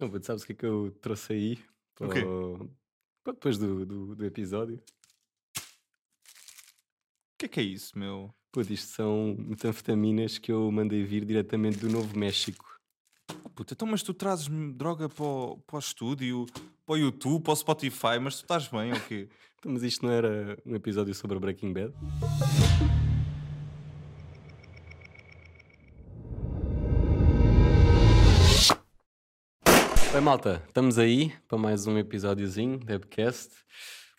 Não, 0.00 0.08
mas 0.08 0.24
sabes 0.24 0.42
o 0.42 0.46
que 0.46 0.52
é 0.52 0.56
que 0.56 0.64
eu 0.66 0.90
trouxe 1.00 1.32
aí? 1.32 1.58
O 2.00 2.08
quê? 2.08 2.22
Para- 2.22 2.68
para 3.22 3.32
depois 3.34 3.58
do, 3.58 3.84
do, 3.84 4.16
do 4.16 4.24
episódio. 4.24 4.82
O 5.56 7.38
que 7.38 7.44
é 7.46 7.48
que 7.48 7.60
é 7.60 7.62
isso, 7.62 7.98
meu? 7.98 8.34
Pô, 8.52 8.60
isto 8.62 8.88
são 8.88 9.36
metanfetaminas 9.38 10.38
que 10.38 10.50
eu 10.50 10.70
mandei 10.72 11.04
vir 11.04 11.24
diretamente 11.24 11.78
do 11.78 11.88
Novo 11.88 12.18
México. 12.18 12.66
Puta, 13.54 13.74
então, 13.74 13.86
mas 13.86 14.02
tu 14.02 14.12
trazes-me 14.14 14.72
droga 14.72 15.08
para 15.08 15.24
o, 15.24 15.58
para 15.58 15.76
o 15.76 15.78
estúdio, 15.78 16.46
para 16.86 16.94
o 16.94 16.96
YouTube, 16.96 17.42
para 17.42 17.52
o 17.52 17.56
Spotify, 17.56 18.18
mas 18.20 18.36
tu 18.36 18.42
estás 18.42 18.66
bem 18.68 18.92
ou 18.92 19.00
quê? 19.00 19.28
Então, 19.60 19.72
Mas 19.72 19.82
isto 19.82 20.06
não 20.06 20.10
era 20.10 20.58
um 20.64 20.74
episódio 20.74 21.14
sobre 21.14 21.38
Breaking 21.38 21.74
Bad? 21.74 21.92
Oi 30.20 30.24
malta, 30.24 30.62
estamos 30.66 30.98
aí 30.98 31.32
para 31.48 31.56
mais 31.56 31.86
um 31.86 31.96
episódiozinho 31.96 32.78
da 32.80 32.92
Webcast. 32.92 33.52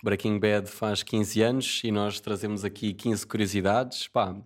Breaking 0.03 0.39
Bad 0.39 0.67
faz 0.67 1.03
15 1.03 1.41
anos 1.43 1.81
e 1.83 1.91
nós 1.91 2.19
trazemos 2.19 2.65
aqui 2.65 2.91
15 2.91 3.27
curiosidades. 3.27 4.07
Pá, 4.07 4.31
vou 4.31 4.43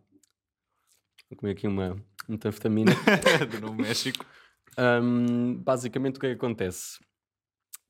comer 1.38 1.54
aqui 1.54 1.66
uma 1.66 1.96
metanfetamina. 2.28 2.92
do 3.50 3.62
Novo 3.62 3.76
México. 3.82 4.26
Hum, 5.02 5.56
basicamente 5.64 6.18
o 6.18 6.20
que 6.20 6.26
é 6.26 6.30
que 6.32 6.36
acontece? 6.36 7.00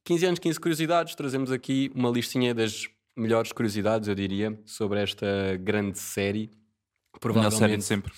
15 0.04 0.26
anos, 0.28 0.40
15 0.40 0.60
curiosidades, 0.60 1.16
trazemos 1.16 1.52
aqui 1.52 1.92
uma 1.96 2.12
listinha 2.12 2.54
das 2.54 2.88
melhores 3.18 3.52
curiosidades, 3.52 4.08
eu 4.08 4.14
diria, 4.14 4.62
sobre 4.64 5.02
esta 5.02 5.58
grande 5.60 5.98
série. 5.98 6.52
Melhor 6.52 6.52
série 6.54 7.20
Provavelmente, 7.20 7.78
de 7.80 7.84
sempre. 7.84 8.14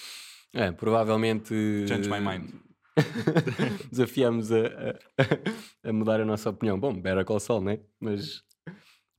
é, 0.53 0.71
provavelmente 0.73 1.85
Change 1.87 2.09
my 2.09 2.19
mind. 2.19 2.66
desafiamos 3.91 4.51
a, 4.51 4.57
a- 4.57 5.89
a 5.89 5.93
mudar 5.93 6.19
a 6.21 6.25
nossa 6.25 6.49
opinião. 6.49 6.79
Bom, 6.79 6.93
Better 6.93 7.23
Call 7.25 7.39
Saul, 7.39 7.61
né? 7.61 7.79
Mas, 7.99 8.43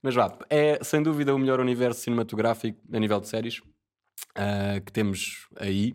mas 0.02 0.14
vá, 0.14 0.36
é 0.50 0.78
sem 0.82 1.02
dúvida 1.02 1.34
o 1.34 1.38
melhor 1.38 1.60
universo 1.60 2.00
cinematográfico 2.00 2.78
a 2.92 2.98
nível 2.98 3.20
de 3.20 3.28
séries 3.28 3.60
ah, 4.34 4.80
que 4.84 4.92
temos 4.92 5.46
aí. 5.56 5.94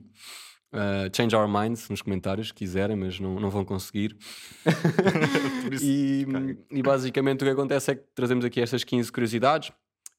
Ah, 0.75 1.07
change 1.15 1.35
our 1.35 1.47
minds 1.47 1.87
nos 1.89 2.01
comentários, 2.01 2.47
se 2.47 2.53
quiserem, 2.53 2.95
mas 2.95 3.19
não, 3.19 3.39
não 3.39 3.49
vão 3.51 3.63
conseguir. 3.63 4.17
Isso, 5.71 5.85
e, 5.85 6.25
e 6.71 6.81
basicamente 6.81 7.41
o 7.43 7.45
que 7.45 7.51
acontece 7.51 7.91
é 7.91 7.95
que 7.95 8.03
trazemos 8.15 8.43
aqui 8.43 8.59
estas 8.59 8.83
15 8.83 9.11
curiosidades 9.11 9.71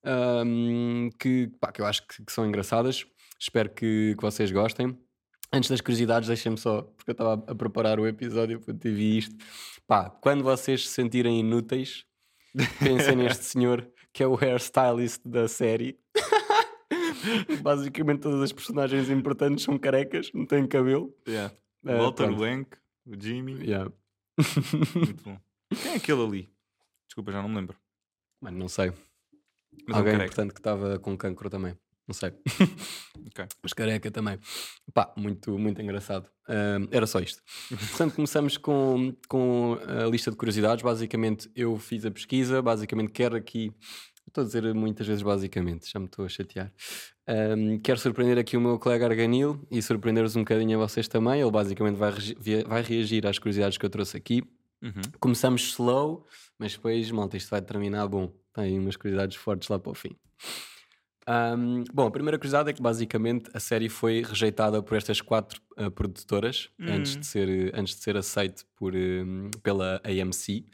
ahm, 0.04 1.08
que, 1.18 1.48
pá, 1.60 1.72
que 1.72 1.80
eu 1.80 1.86
acho 1.86 2.06
que, 2.06 2.24
que 2.24 2.32
são 2.32 2.46
engraçadas. 2.46 3.04
Espero 3.38 3.68
que, 3.70 4.14
que 4.16 4.22
vocês 4.22 4.50
gostem. 4.52 4.96
Antes 5.56 5.70
das 5.70 5.80
curiosidades, 5.80 6.28
deixem-me 6.28 6.58
só, 6.58 6.83
porque 6.83 7.10
eu 7.10 7.12
estava 7.12 7.34
a, 7.47 7.55
preparar 7.55 8.00
o 8.00 8.06
episódio 8.06 8.60
para 8.60 8.74
ter 8.74 8.92
vi 8.92 9.19
isto. 9.19 9.36
Pá, 9.86 10.11
quando 10.11 10.42
vocês 10.42 10.88
se 10.88 10.94
sentirem 10.94 11.38
inúteis, 11.41 12.05
pensem 12.78 13.16
neste 13.16 13.44
senhor 13.44 13.88
que 14.12 14.22
é 14.22 14.27
o 14.27 14.34
hairstylist 14.34 15.20
da 15.24 15.48
série. 15.48 15.98
Basicamente, 17.62 18.20
todas 18.20 18.41
as 18.42 18.52
personagens 18.52 19.11
importantes 19.11 19.64
são 19.64 19.78
carecas, 19.78 20.30
não 20.33 20.46
têm 20.46 20.66
cabelo. 20.66 21.14
yeah. 21.27 21.55
Ah, 21.86 21.94
o 21.94 21.98
Walter, 21.98 22.27
pronto. 22.27 22.41
o 22.41 22.44
Hank, 22.44 22.77
o 23.06 23.20
Jimmy. 23.20 23.55
Yeah. 23.64 23.92
Muito 24.94 25.24
bom. 25.24 25.39
Quem 25.83 25.92
é 25.92 25.96
aquele 25.96 26.22
ali? 26.22 26.50
Desculpa, 27.06 27.33
já 27.33 27.42
não 27.42 27.48
me 27.48 27.56
lembro. 27.56 27.77
Mano, 28.41 28.58
não 28.58 28.68
sei. 28.68 28.92
Mas 29.86 29.89
é 29.89 29.92
um 29.92 29.96
Alguém 29.96 30.12
careca. 30.12 30.24
importante 30.24 30.55
que 30.55 30.61
estava 30.61 30.98
com 30.98 31.16
cancro 31.16 31.50
também. 31.50 31.77
Não 32.06 32.14
sei. 32.14 32.33
Ok. 33.27 33.47
Mas 33.62 33.72
careca 33.72 34.10
também. 34.10 34.38
Pá, 34.92 35.12
muito, 35.16 35.58
muito 35.58 35.80
engraçado. 35.80 36.28
Ahm, 36.48 36.86
era 36.91 37.06
só 37.06 37.20
isto. 37.20 37.42
Portanto, 37.69 38.14
começamos 38.14 38.56
com, 38.56 39.14
com 39.28 39.78
a 39.86 40.08
lista 40.08 40.30
de 40.30 40.36
curiosidades. 40.36 40.83
Basicamente, 40.83 41.50
eu 41.55 41.77
fiz 41.78 42.05
a 42.05 42.11
pesquisa. 42.11 42.61
Basicamente, 42.61 43.11
quero 43.11 43.34
aqui. 43.34 43.72
Estou 44.27 44.42
a 44.42 44.46
dizer 44.46 44.74
muitas 44.74 45.06
vezes 45.06 45.22
basicamente, 45.22 45.91
já 45.91 45.98
me 45.98 46.06
estou 46.06 46.24
a 46.24 46.28
chatear. 46.28 46.72
Ahm, 47.27 47.78
quero 47.78 47.98
surpreender 47.98 48.39
aqui 48.39 48.57
o 48.57 48.61
meu 48.61 48.78
colega 48.78 49.07
Arganil 49.07 49.67
e 49.70 49.80
surpreender-vos 49.80 50.36
um 50.36 50.40
bocadinho 50.40 50.78
a 50.78 50.86
vocês 50.86 51.08
também. 51.08 51.40
Ele 51.40 51.51
basicamente 51.51 51.96
vai, 51.96 52.12
vai 52.67 52.83
reagir 52.83 53.27
às 53.27 53.39
curiosidades 53.39 53.78
que 53.78 53.86
eu 53.86 53.90
trouxe 53.90 54.17
aqui. 54.17 54.42
Uhum. 54.83 55.02
Começamos 55.18 55.62
slow, 55.62 56.27
mas 56.58 56.73
depois, 56.73 57.11
malta, 57.11 57.36
isto 57.36 57.51
vai 57.51 57.62
terminar 57.62 58.07
bom. 58.07 58.33
Tem 58.52 58.78
umas 58.78 58.96
curiosidades 58.96 59.36
fortes 59.36 59.68
lá 59.68 59.78
para 59.78 59.92
o 59.92 59.95
fim. 59.95 60.17
Ahm, 61.27 61.85
bom, 61.92 62.07
a 62.07 62.11
primeira 62.11 62.39
curiosidade 62.39 62.70
é 62.70 62.73
que 62.73 62.83
basicamente 62.83 63.51
a 63.55 63.61
série 63.61 63.89
foi 63.89 64.23
rejeitada 64.23 64.83
por 64.83 64.96
estas 64.96 65.20
quatro 65.20 65.61
ah, 65.77 65.90
produtoras 65.90 66.68
antes, 66.80 67.17
Hum. 67.17 67.20
de 67.20 67.27
ser, 67.27 67.73
antes 67.74 67.95
de 67.96 68.02
ser 68.02 68.17
aceite 68.17 68.64
por, 68.77 68.95
hum, 68.95 69.51
pela 69.63 70.01
AMC. 70.05 70.64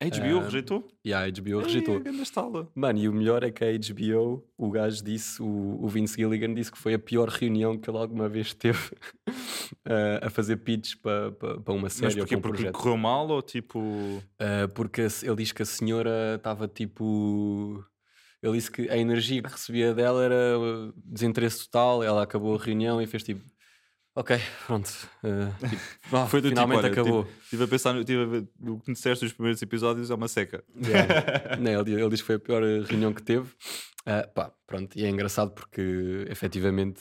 A 0.00 0.04
HBO 0.06 0.40
Ah, 0.40 0.44
rejeitou? 0.46 0.88
E 1.04 1.14
a 1.14 1.20
HBO 1.30 1.60
rejeitou. 1.60 2.02
Ei, 2.04 2.20
estala. 2.22 2.68
Mano, 2.74 2.98
e 2.98 3.08
o 3.08 3.12
melhor 3.12 3.44
é 3.44 3.52
que 3.52 3.64
a 3.64 3.68
HBO, 3.70 4.44
o 4.58 4.68
gajo 4.68 5.04
disse, 5.04 5.40
o, 5.40 5.78
o 5.80 5.86
Vince 5.88 6.16
Gilligan 6.16 6.52
disse 6.52 6.72
que 6.72 6.78
foi 6.78 6.94
a 6.94 6.98
pior 6.98 7.28
reunião 7.28 7.78
que 7.78 7.88
ele 7.88 7.98
alguma 7.98 8.28
vez 8.28 8.52
teve 8.52 8.80
ah, 9.86 10.26
a 10.26 10.28
fazer 10.30 10.56
pitch 10.56 10.96
para 11.00 11.30
para 11.30 11.72
uma 11.72 11.88
série 11.88 12.06
Mas 12.06 12.16
porquê? 12.16 12.34
um 12.34 12.40
Porque 12.40 12.70
correu 12.72 12.96
mal 12.96 13.28
ou 13.28 13.40
tipo. 13.40 13.78
Uh, 13.78 14.68
porque 14.74 15.02
ele 15.22 15.36
diz 15.36 15.52
que 15.52 15.62
a 15.62 15.66
senhora 15.66 16.34
estava 16.34 16.66
tipo. 16.66 17.84
Ele 18.42 18.52
disse 18.54 18.70
que 18.70 18.88
a 18.90 18.96
energia 18.96 19.40
que 19.40 19.50
recebia 19.50 19.94
dela 19.94 20.24
era 20.24 20.58
uh, 20.58 20.92
desinteresse 20.96 21.64
total. 21.64 22.02
Ela 22.02 22.22
acabou 22.22 22.56
a 22.56 22.62
reunião 22.62 23.00
e 23.00 23.06
fez 23.06 23.22
tipo. 23.22 23.44
Ok, 24.14 24.38
pronto. 24.66 24.88
uh, 25.22 25.68
tipo, 25.68 26.26
Foi 26.28 26.40
do 26.40 26.48
tipo, 26.48 26.60
finalmente 26.60 26.78
olha, 26.80 26.92
acabou. 26.92 27.26
Estive 27.44 27.64
a 27.64 27.68
pensar, 27.68 27.96
estive 27.96 28.22
a 28.22 28.26
ver 28.26 28.48
o 28.60 28.78
que 28.80 28.90
me 28.90 28.94
disseste 28.94 29.24
nos 29.24 29.32
primeiros 29.32 29.62
episódios, 29.62 30.10
é 30.10 30.14
uma 30.14 30.28
seca. 30.28 30.64
Yeah. 30.76 31.56
Não, 31.62 31.80
ele, 31.80 31.92
ele 31.94 32.08
diz 32.10 32.20
que 32.20 32.26
foi 32.26 32.34
a 32.34 32.40
pior 32.40 32.62
reunião 32.62 33.14
que 33.14 33.22
teve. 33.22 33.48
Uh, 34.00 34.28
pá, 34.34 34.52
pronto. 34.66 34.98
E 34.98 35.04
é 35.04 35.08
engraçado 35.08 35.52
porque 35.52 36.26
efetivamente 36.28 37.00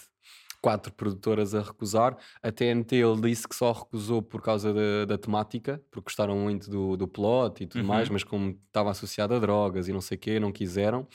quatro 0.61 0.93
produtoras 0.93 1.55
a 1.55 1.61
recusar. 1.61 2.15
A 2.43 2.51
TNT 2.51 2.95
ele 2.97 3.19
disse 3.21 3.47
que 3.47 3.55
só 3.55 3.71
recusou 3.71 4.21
por 4.21 4.41
causa 4.41 4.71
da, 4.73 5.05
da 5.05 5.17
temática, 5.17 5.81
porque 5.89 6.05
gostaram 6.05 6.37
muito 6.37 6.69
do, 6.69 6.95
do 6.95 7.07
plot 7.07 7.63
e 7.63 7.67
tudo 7.67 7.81
Uhum. 7.81 7.87
mais, 7.87 8.07
mas 8.09 8.23
como 8.23 8.51
estava 8.67 8.91
associado 8.91 9.33
a 9.33 9.39
drogas 9.39 9.87
e 9.87 9.91
não 9.93 10.01
sei 10.01 10.17
o 10.17 10.19
quê, 10.19 10.39
não 10.39 10.51
quiseram. 10.51 11.07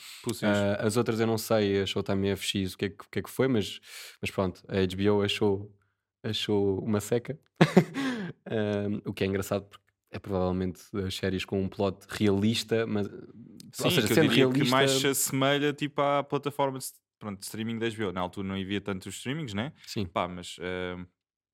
Ah, 0.43 0.85
as 0.85 0.97
outras 0.97 1.19
eu 1.19 1.25
não 1.27 1.37
sei, 1.37 1.81
a 1.81 1.85
Showtime 1.85 2.35
FX 2.35 2.73
o 2.73 2.77
que 2.77 2.85
é 2.85 2.89
que, 2.89 3.19
é 3.19 3.21
que 3.21 3.29
foi, 3.29 3.47
mas, 3.47 3.79
mas 4.21 4.29
pronto, 4.29 4.61
a 4.67 4.75
HBO 4.85 5.21
achou, 5.23 5.71
achou 6.23 6.79
uma 6.79 6.99
seca. 6.99 7.39
O 9.05 9.13
que 9.13 9.23
é 9.23 9.27
engraçado 9.27 9.65
porque 9.65 9.83
é 10.11 10.19
provavelmente 10.19 10.79
as 11.05 11.13
séries 11.15 11.43
com 11.45 11.61
um 11.61 11.67
plot 11.67 12.05
realista, 12.09 12.85
mas 12.87 13.07
Sim, 13.07 13.83
ou 13.83 13.91
seja, 13.91 14.07
que 14.07 14.13
sendo 14.13 14.29
realista. 14.31 14.63
que 14.65 14.69
mais 14.71 14.91
se 14.91 15.07
assemelha 15.07 15.73
tipo, 15.73 16.01
à 16.01 16.23
plataforma 16.23 16.79
de, 16.79 16.85
pronto, 17.19 17.41
streaming 17.43 17.79
da 17.79 17.89
HBO. 17.89 18.11
Na 18.11 18.21
altura 18.21 18.47
não 18.47 18.55
havia 18.55 18.79
tantos 18.81 19.15
streamings, 19.15 19.53
né? 19.53 19.73
Sim, 19.85 20.05
Pá, 20.05 20.27
mas 20.27 20.57
eh, 20.59 20.95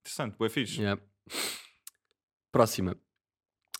interessante, 0.02 0.38
boa 0.38 0.50
fixe. 0.50 0.82
yeah. 0.82 1.02
Próxima. 2.52 2.96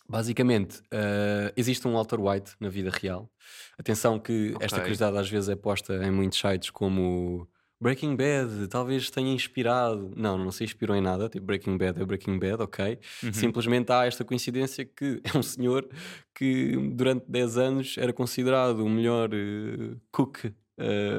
Basicamente, 0.08 0.82
ah, 0.92 1.52
existe 1.56 1.86
um 1.88 1.92
Walter 1.94 2.20
White 2.20 2.52
na 2.60 2.68
vida 2.68 2.90
real. 2.90 3.30
Atenção 3.78 4.18
que 4.18 4.54
esta 4.60 4.76
Ok. 4.76 4.80
curiosidade 4.80 5.16
às 5.16 5.30
vezes 5.30 5.48
é 5.48 5.56
posta 5.56 5.94
em 6.04 6.10
muitos 6.10 6.38
sites 6.38 6.68
como 6.70 7.48
Breaking 7.80 8.14
Bad, 8.16 8.68
talvez 8.68 9.10
tenha 9.10 9.32
inspirado. 9.32 10.12
Não, 10.16 10.36
não 10.36 10.50
se 10.50 10.62
inspirou 10.64 10.94
em 10.96 11.00
nada. 11.00 11.28
Tipo, 11.28 11.46
Breaking 11.46 11.78
Bad 11.78 12.00
é 12.00 12.04
Breaking 12.04 12.38
Bad, 12.38 12.62
ok. 12.62 12.98
Uhum. 13.22 13.32
Simplesmente 13.32 13.92
há 13.92 14.04
esta 14.04 14.24
coincidência 14.24 14.84
que 14.84 15.20
é 15.34 15.38
um 15.38 15.42
senhor 15.42 15.88
que 16.34 16.76
durante 16.94 17.24
10 17.28 17.56
anos 17.56 17.96
era 17.96 18.12
considerado 18.12 18.84
o 18.84 18.88
melhor 18.90 19.30
eh, 19.32 19.96
cook, 20.12 20.52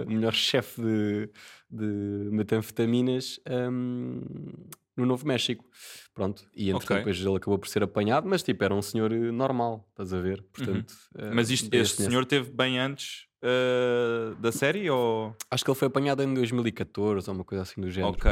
o 0.05 0.09
melhor 0.09 0.33
chefe 0.33 0.81
de, 0.81 1.29
de 1.69 2.29
metanfetaminas 2.31 3.39
hum, 3.49 4.21
no 4.95 5.05
Novo 5.05 5.27
México. 5.27 5.65
Pronto, 6.13 6.47
e 6.55 6.69
entretanto 6.69 6.91
Ok. 6.91 6.97
depois 6.97 7.19
ele 7.19 7.35
acabou 7.35 7.59
por 7.59 7.67
ser 7.67 7.83
apanhado, 7.83 8.27
mas 8.27 8.41
tipo, 8.41 8.63
era 8.63 8.73
um 8.73 8.81
senhor 8.81 9.11
eh, 9.11 9.31
normal, 9.31 9.85
estás 9.89 10.13
a 10.13 10.19
ver? 10.19 10.41
Portanto, 10.53 10.93
eh, 11.17 11.31
Mas 11.33 11.49
isto, 11.49 11.73
este 11.73 12.03
senhor 12.03 12.25
teve 12.25 12.49
bem 12.51 12.79
antes 12.79 13.25
eh, 13.41 14.33
da 14.39 14.51
série 14.51 14.89
ou. 14.89 15.35
Acho 15.51 15.63
que 15.63 15.69
ele 15.69 15.77
foi 15.77 15.87
apanhado 15.87 16.23
em 16.23 16.33
2014 16.33 17.29
ou 17.29 17.35
uma 17.35 17.43
coisa 17.43 17.63
assim 17.63 17.81
do 17.81 17.91
género. 17.91 18.13
Ok. 18.13 18.31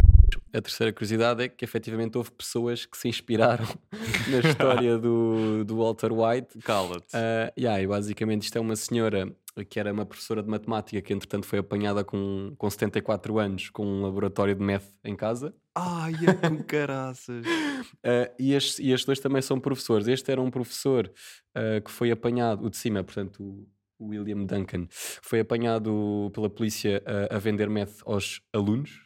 A 0.54 0.62
terceira 0.62 0.94
curiosidade 0.94 1.44
é 1.44 1.48
que 1.50 1.66
efetivamente 1.66 2.18
houve 2.18 2.32
pessoas 2.32 2.86
que 2.86 2.98
se 2.98 3.08
inspiraram 3.08 3.66
na 4.30 4.40
história 4.40 4.98
do, 4.98 5.64
do 5.66 5.78
Walter 5.78 6.12
White. 6.14 6.60
Cala-te. 6.66 7.08
Ah, 7.14 7.52
yeah, 7.58 7.82
e 7.82 7.88
basicamente 7.88 8.44
isto 8.44 8.58
é 8.58 8.62
uma 8.62 8.76
senhora 8.76 9.36
que 9.70 9.80
era 9.80 9.92
uma 9.92 10.06
professora 10.06 10.42
de 10.42 10.50
matemática 10.50 11.02
que 11.02 11.14
entretanto 11.14 11.46
foi 11.46 11.60
apanhada 11.60 12.04
com, 12.04 12.54
com 12.58 12.70
74 12.70 13.38
anos 13.40 13.70
com 13.70 13.86
um 13.86 14.02
laboratório 14.02 14.56
de 14.56 14.64
meth 14.64 14.86
em 15.04 15.16
casa. 15.16 15.54
Ai, 15.76 16.14
é 16.28 16.50
com 16.50 16.58
caraças. 16.64 17.46
Ah, 18.04 18.32
e, 18.40 18.54
estes, 18.54 18.80
e 18.80 18.92
estes 18.92 19.06
dois 19.06 19.20
também 19.20 19.42
são 19.42 19.60
professores. 19.60 20.08
Este 20.08 20.32
era 20.32 20.42
um 20.42 20.50
professor 20.50 21.12
ah, 21.56 21.82
que 21.84 21.92
foi 21.92 22.12
apanhado, 22.12 22.66
o 22.66 22.70
de 22.70 22.78
cima, 22.78 23.04
portanto, 23.04 23.44
o 23.44 23.68
o 24.04 24.08
William 24.08 24.46
Duncan, 24.46 24.88
foi 24.90 25.40
apanhado 25.40 26.30
pela 26.34 26.50
polícia 26.50 27.02
a, 27.06 27.36
a 27.36 27.40
vender 27.40 27.70
meth 27.70 28.02
aos 28.06 28.42
alunos. 28.52 29.02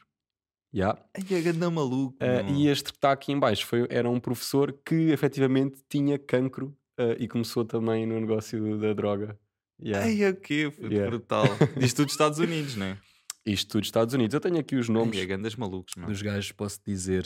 Yeah. 0.73 1.01
Ai, 1.15 1.37
a 1.37 1.41
ganda 1.41 1.69
maluco. 1.69 2.17
Uh, 2.21 2.53
e 2.53 2.67
este 2.67 2.91
que 2.91 2.97
está 2.97 3.11
aqui 3.11 3.31
em 3.31 3.39
baixo 3.39 3.65
foi, 3.65 3.87
era 3.89 4.09
um 4.09 4.19
professor 4.19 4.73
que 4.85 5.11
efetivamente 5.11 5.81
tinha 5.89 6.19
cancro 6.19 6.75
uh, 6.99 7.15
e 7.17 7.27
começou 7.27 7.63
também 7.63 8.05
no 8.05 8.19
negócio 8.19 8.77
da 8.77 8.93
droga. 8.93 9.39
Yeah. 9.83 10.05
Ai, 10.07 10.29
o 10.31 10.35
quê? 10.35 10.71
Foi 10.71 10.89
Yeah. 10.89 11.09
brutal. 11.09 11.43
Diz 11.77 11.93
tudo 11.93 12.05
dos 12.05 12.13
Estados 12.13 12.39
Unidos, 12.39 12.75
não 12.75 12.87
é? 12.87 12.97
Isto 13.45 13.71
tudo 13.73 13.83
Estados 13.83 14.13
Unidos. 14.13 14.33
Eu 14.33 14.39
tenho 14.41 14.57
aqui 14.59 14.75
os 14.75 14.89
nomes 14.89 15.17
Ai, 15.17 15.25
gandas 15.25 15.55
malucos, 15.55 15.93
meu. 15.95 16.07
dos 16.07 16.21
gajos, 16.21 16.51
posso 16.51 16.79
dizer. 16.85 17.25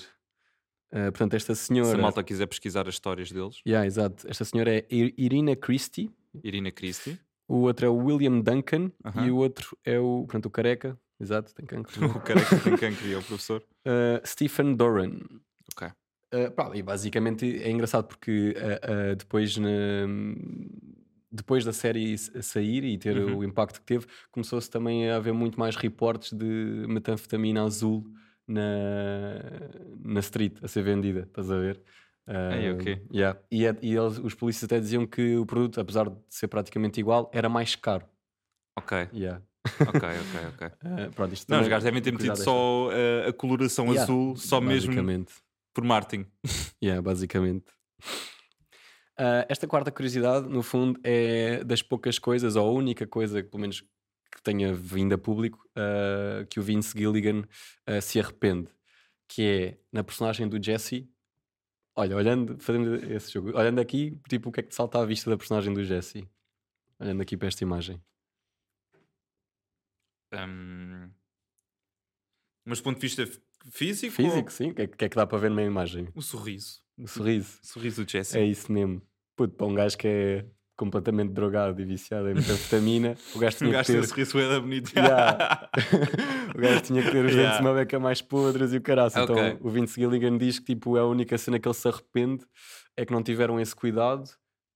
Uh, 0.93 1.09
portanto, 1.11 1.33
esta 1.35 1.55
Se 1.55 1.65
senhora. 1.67 1.97
a 1.97 2.01
malta 2.01 2.21
quiser 2.23 2.45
pesquisar 2.47 2.87
as 2.87 2.95
histórias 2.95 3.31
deles, 3.31 3.61
Yeah, 3.65 3.87
exato. 3.87 4.27
Esta 4.27 4.43
senhora 4.43 4.69
é 4.75 4.85
Ir- 4.91 5.13
Irina 5.17 5.55
Christie, 5.55 6.11
Irina 6.43 6.69
Christie, 6.71 7.17
o 7.47 7.59
outro 7.61 7.85
é 7.85 7.89
o 7.89 7.95
William 7.95 8.41
Duncan 8.41 8.91
Aham. 9.05 9.25
e 9.25 9.31
o 9.31 9.37
outro 9.37 9.77
é 9.85 9.97
o, 9.97 10.23
portanto, 10.25 10.47
o 10.47 10.49
careca, 10.49 10.99
exato, 11.19 11.55
tem 11.55 11.65
cancro. 11.65 11.91
o 12.05 12.19
que 12.21 12.33
tem 12.63 12.75
cancro 12.77 13.07
e 13.07 13.13
é 13.13 13.17
o 13.17 13.23
professor. 13.23 13.63
Uh, 13.87 14.27
Stephen 14.27 14.75
Doran. 14.75 15.17
Ok. 15.73 15.87
Uh, 16.33 16.51
pá, 16.51 16.69
e 16.75 16.81
basicamente 16.83 17.45
é 17.63 17.71
engraçado 17.71 18.07
porque 18.07 18.53
uh, 18.57 19.11
uh, 19.13 19.15
depois, 19.15 19.55
na- 19.57 20.07
depois 21.31 21.63
da 21.63 21.71
série 21.73 22.17
sair 22.17 22.83
e 22.83 22.97
ter 22.97 23.17
Uhum. 23.17 23.37
o 23.37 23.43
impacto 23.43 23.79
que 23.79 23.85
teve, 23.85 24.05
começou-se 24.31 24.69
também 24.69 25.09
a 25.09 25.15
haver 25.15 25.33
muito 25.33 25.59
mais 25.59 25.75
reportes 25.75 26.33
de 26.33 26.45
metanfetamina 26.87 27.63
azul 27.63 28.03
na, 28.47 28.59
na 30.03 30.19
street 30.19 30.57
a 30.63 30.67
ser 30.67 30.83
vendida, 30.83 31.21
estás 31.21 31.49
a 31.51 31.57
ver? 31.57 31.81
Uh, 32.27 32.73
ok. 32.75 33.01
yeah. 33.13 33.39
E, 33.51 33.65
é- 33.65 33.75
e 33.81 33.95
eles- 33.95 34.19
os 34.19 34.33
polícias 34.33 34.63
até 34.65 34.79
diziam 34.79 35.05
que 35.07 35.35
o 35.37 35.45
produto, 35.45 35.79
apesar 35.81 36.09
de 36.09 36.15
ser 36.29 36.47
praticamente 36.47 36.99
igual, 36.99 37.29
era 37.33 37.49
mais 37.49 37.75
caro. 37.75 38.05
Ok, 38.77 39.09
Yeah. 39.13 39.41
ok, 39.87 40.01
ok, 40.01 40.47
ok. 40.53 40.67
Uh, 40.83 41.11
pronto, 41.15 41.33
isto 41.33 41.49
Não, 41.49 41.61
os 41.61 41.67
gajos 41.67 41.83
devem 41.83 42.01
ter 42.01 42.11
metido 42.11 42.35
só 42.37 42.89
eh, 42.91 43.27
a 43.29 43.33
coloração 43.33 43.85
Yeah, 43.85 44.03
azul, 44.03 44.35
só 44.35 44.59
mesmo 44.61 44.89
basicamente. 44.93 45.33
por 45.73 45.83
marketing. 45.83 46.25
Yeah, 46.83 47.01
basicamente. 47.01 47.65
Ah, 49.23 49.45
esta 49.47 49.67
quarta 49.67 49.91
curiosidade, 49.91 50.49
no 50.49 50.63
fundo, 50.63 50.99
é 51.03 51.63
das 51.63 51.83
poucas 51.83 52.17
coisas, 52.17 52.55
ou 52.55 52.67
a 52.67 52.71
única 52.71 53.05
coisa, 53.05 53.43
pelo 53.43 53.61
menos 53.61 53.81
que 54.33 54.41
tenha 54.41 54.73
vindo 54.73 55.13
a 55.13 55.17
público, 55.17 55.63
ah, 55.75 56.43
que 56.49 56.59
o 56.59 56.63
Vince 56.63 56.97
Gilligan 56.97 57.43
ah, 57.85 58.01
se 58.01 58.19
arrepende, 58.19 58.69
que 59.27 59.43
é 59.43 59.77
na 59.91 60.03
personagem 60.03 60.47
do 60.49 60.61
Jesse. 60.63 61.07
Olha, 61.95 62.15
olhando, 62.15 62.57
fazendo 62.59 62.95
esse 63.13 63.31
jogo, 63.31 63.49
olhando 63.55 63.79
aqui, 63.79 64.17
tipo, 64.27 64.49
o 64.49 64.51
que 64.51 64.61
é 64.61 64.63
que 64.63 64.69
te 64.69 64.75
salta 64.75 64.99
à 64.99 65.05
vista 65.05 65.29
da 65.29 65.37
personagem 65.37 65.71
do 65.73 65.83
Jesse? 65.83 66.27
Olhando 66.99 67.21
aqui 67.21 67.37
para 67.37 67.47
esta 67.49 67.63
imagem. 67.63 68.01
Hum, 70.33 71.11
Mas 72.65 72.79
do 72.79 72.83
ponto 72.85 72.95
de 72.95 73.01
vista 73.01 73.25
físico? 73.69 74.13
Físico, 74.15 74.51
sim, 74.51 74.69
o 74.71 74.73
que, 74.75 74.81
é, 74.83 74.87
que- 74.87 74.93
o 74.93 74.97
que 74.97 75.05
é 75.05 75.09
que 75.09 75.15
dá 75.15 75.27
para 75.27 75.37
ver 75.37 75.51
na 75.51 75.63
imagem? 75.63 76.05
ou 76.05 76.11
O 76.15 76.21
sorriso. 76.21 76.81
O 76.97 77.07
sorriso. 77.07 77.59
O 77.61 77.67
sorriso 77.67 78.03
do 78.05 78.09
Jesse. 78.09 78.37
É 78.37 78.45
isso 78.45 78.71
mesmo. 78.71 79.01
Puto, 79.35 79.55
para 79.55 79.67
um 79.67 79.73
gajo 79.73 79.97
que 79.97 80.07
é 80.07 80.45
completamente 80.77 81.31
drogado 81.31 81.79
e 81.79 81.85
viciado 81.85 82.29
em 82.29 82.33
metanfetamina, 82.33 83.15
o 83.35 83.39
gajo 83.39 83.55
O 83.55 83.59
tinha 83.59 83.71
gajo 83.71 83.91
que 83.93 83.97
o 83.99 84.01
ter... 84.01 84.25
sorriso 84.25 84.51
é 84.51 84.59
bonito. 84.59 84.91
Yeah. 84.95 85.69
o 86.55 86.57
gajo 86.59 86.81
tinha 86.81 87.03
que 87.03 87.11
ter 87.11 87.17
os 87.25 87.31
dentes 87.31 87.35
Yeah. 87.37 87.57
de 87.57 87.61
uma 87.63 87.73
beca 87.73 87.99
mais 87.99 88.21
podres 88.21 88.73
e 88.73 88.77
o 88.77 88.81
caraço. 88.81 89.19
Ok. 89.19 89.35
Então 89.35 89.57
o 89.61 89.69
Vince 89.69 89.99
Gilligan 89.99 90.37
diz 90.37 90.59
que 90.59 90.65
tipo, 90.65 90.97
a 90.97 91.07
única 91.07 91.37
cena 91.37 91.59
que 91.59 91.67
ele 91.67 91.75
se 91.75 91.87
arrepende 91.87 92.43
é 92.97 93.05
que 93.05 93.13
não 93.13 93.21
tiveram 93.23 93.59
esse 93.59 93.75
cuidado. 93.75 94.23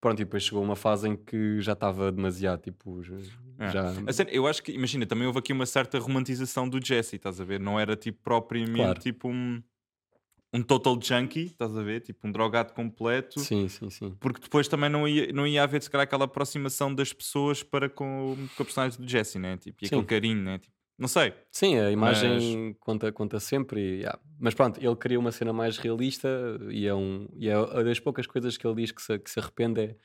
Pronto, 0.02 0.22
e 0.22 0.26
depois 0.26 0.44
chegou 0.44 0.62
uma 0.64 0.76
fase 0.76 1.10
em 1.10 1.16
que 1.16 1.60
já 1.62 1.74
estava 1.74 2.12
demasiado, 2.12 2.62
tipo, 2.62 3.02
já... 3.02 3.16
É. 3.58 4.28
eu 4.30 4.46
acho 4.46 4.62
que, 4.62 4.72
imagina, 4.72 5.04
também 5.08 5.26
houve 5.26 5.40
aqui 5.40 5.52
uma 5.52 5.66
certa 5.66 5.98
romantização 5.98 6.70
do 6.70 6.80
Jesse, 6.86 7.16
estás 7.16 7.42
a 7.42 7.44
ver? 7.44 7.60
Não 7.60 7.80
era 7.80 7.96
tipo 7.96 8.20
propriamente 8.22 8.76
Claro. 8.84 9.00
tipo 9.00 9.30
um, 9.30 9.64
um 10.56 10.64
total 10.64 10.98
junkie, 11.02 11.48
estás 11.48 11.76
a 11.76 11.84
ver? 11.84 12.00
Tipo 12.00 12.28
um 12.28 12.32
drogado 12.32 12.74
completo. 12.74 13.42
Sim, 13.42 13.68
sim, 13.68 13.90
sim. 13.90 14.16
Porque 14.22 14.40
depois 14.40 14.70
também 14.70 14.90
não 14.90 15.06
ia, 15.06 15.32
não 15.34 15.46
ia 15.46 15.62
haver, 15.62 15.84
se 15.84 15.90
calhar, 15.90 16.06
aquela 16.06 16.24
aproximação 16.24 16.96
das 16.96 17.12
pessoas 17.12 17.62
para 17.62 17.90
com, 17.90 18.38
com 18.56 18.64
a 18.64 18.66
personagem 18.66 18.98
do 18.98 19.08
Jesse, 19.08 19.38
né? 19.38 19.58
Tipo, 19.58 19.84
e 19.84 19.88
Sim. 19.88 19.96
aquele 19.96 20.08
carinho, 20.08 20.42
né? 20.42 20.58
Tipo, 20.60 20.74
não 20.98 21.10
sei. 21.10 21.34
Sim, 21.52 21.78
a 21.78 21.92
imagem 21.92 22.74
conta, 22.80 23.12
conta 23.12 23.38
sempre. 23.38 23.82
e, 23.82 23.98
yeah. 23.98 24.18
Mas 24.40 24.54
pronto, 24.54 24.80
ele 24.82 24.96
queria 24.96 25.20
uma 25.20 25.32
cena 25.34 25.52
mais 25.52 25.78
realista 25.78 26.30
e 26.70 26.88
é, 26.88 26.96
um, 26.96 27.28
e 27.36 27.50
é 27.50 27.58
uma 27.58 27.84
das 27.84 28.00
poucas 28.00 28.26
coisas 28.26 28.56
que 28.56 28.66
ele 28.66 28.76
diz 28.76 28.94
que 28.94 29.02
se, 29.02 29.20
que 29.20 29.30
se 29.30 29.38
arrepende 29.38 29.82
é, 29.82 29.96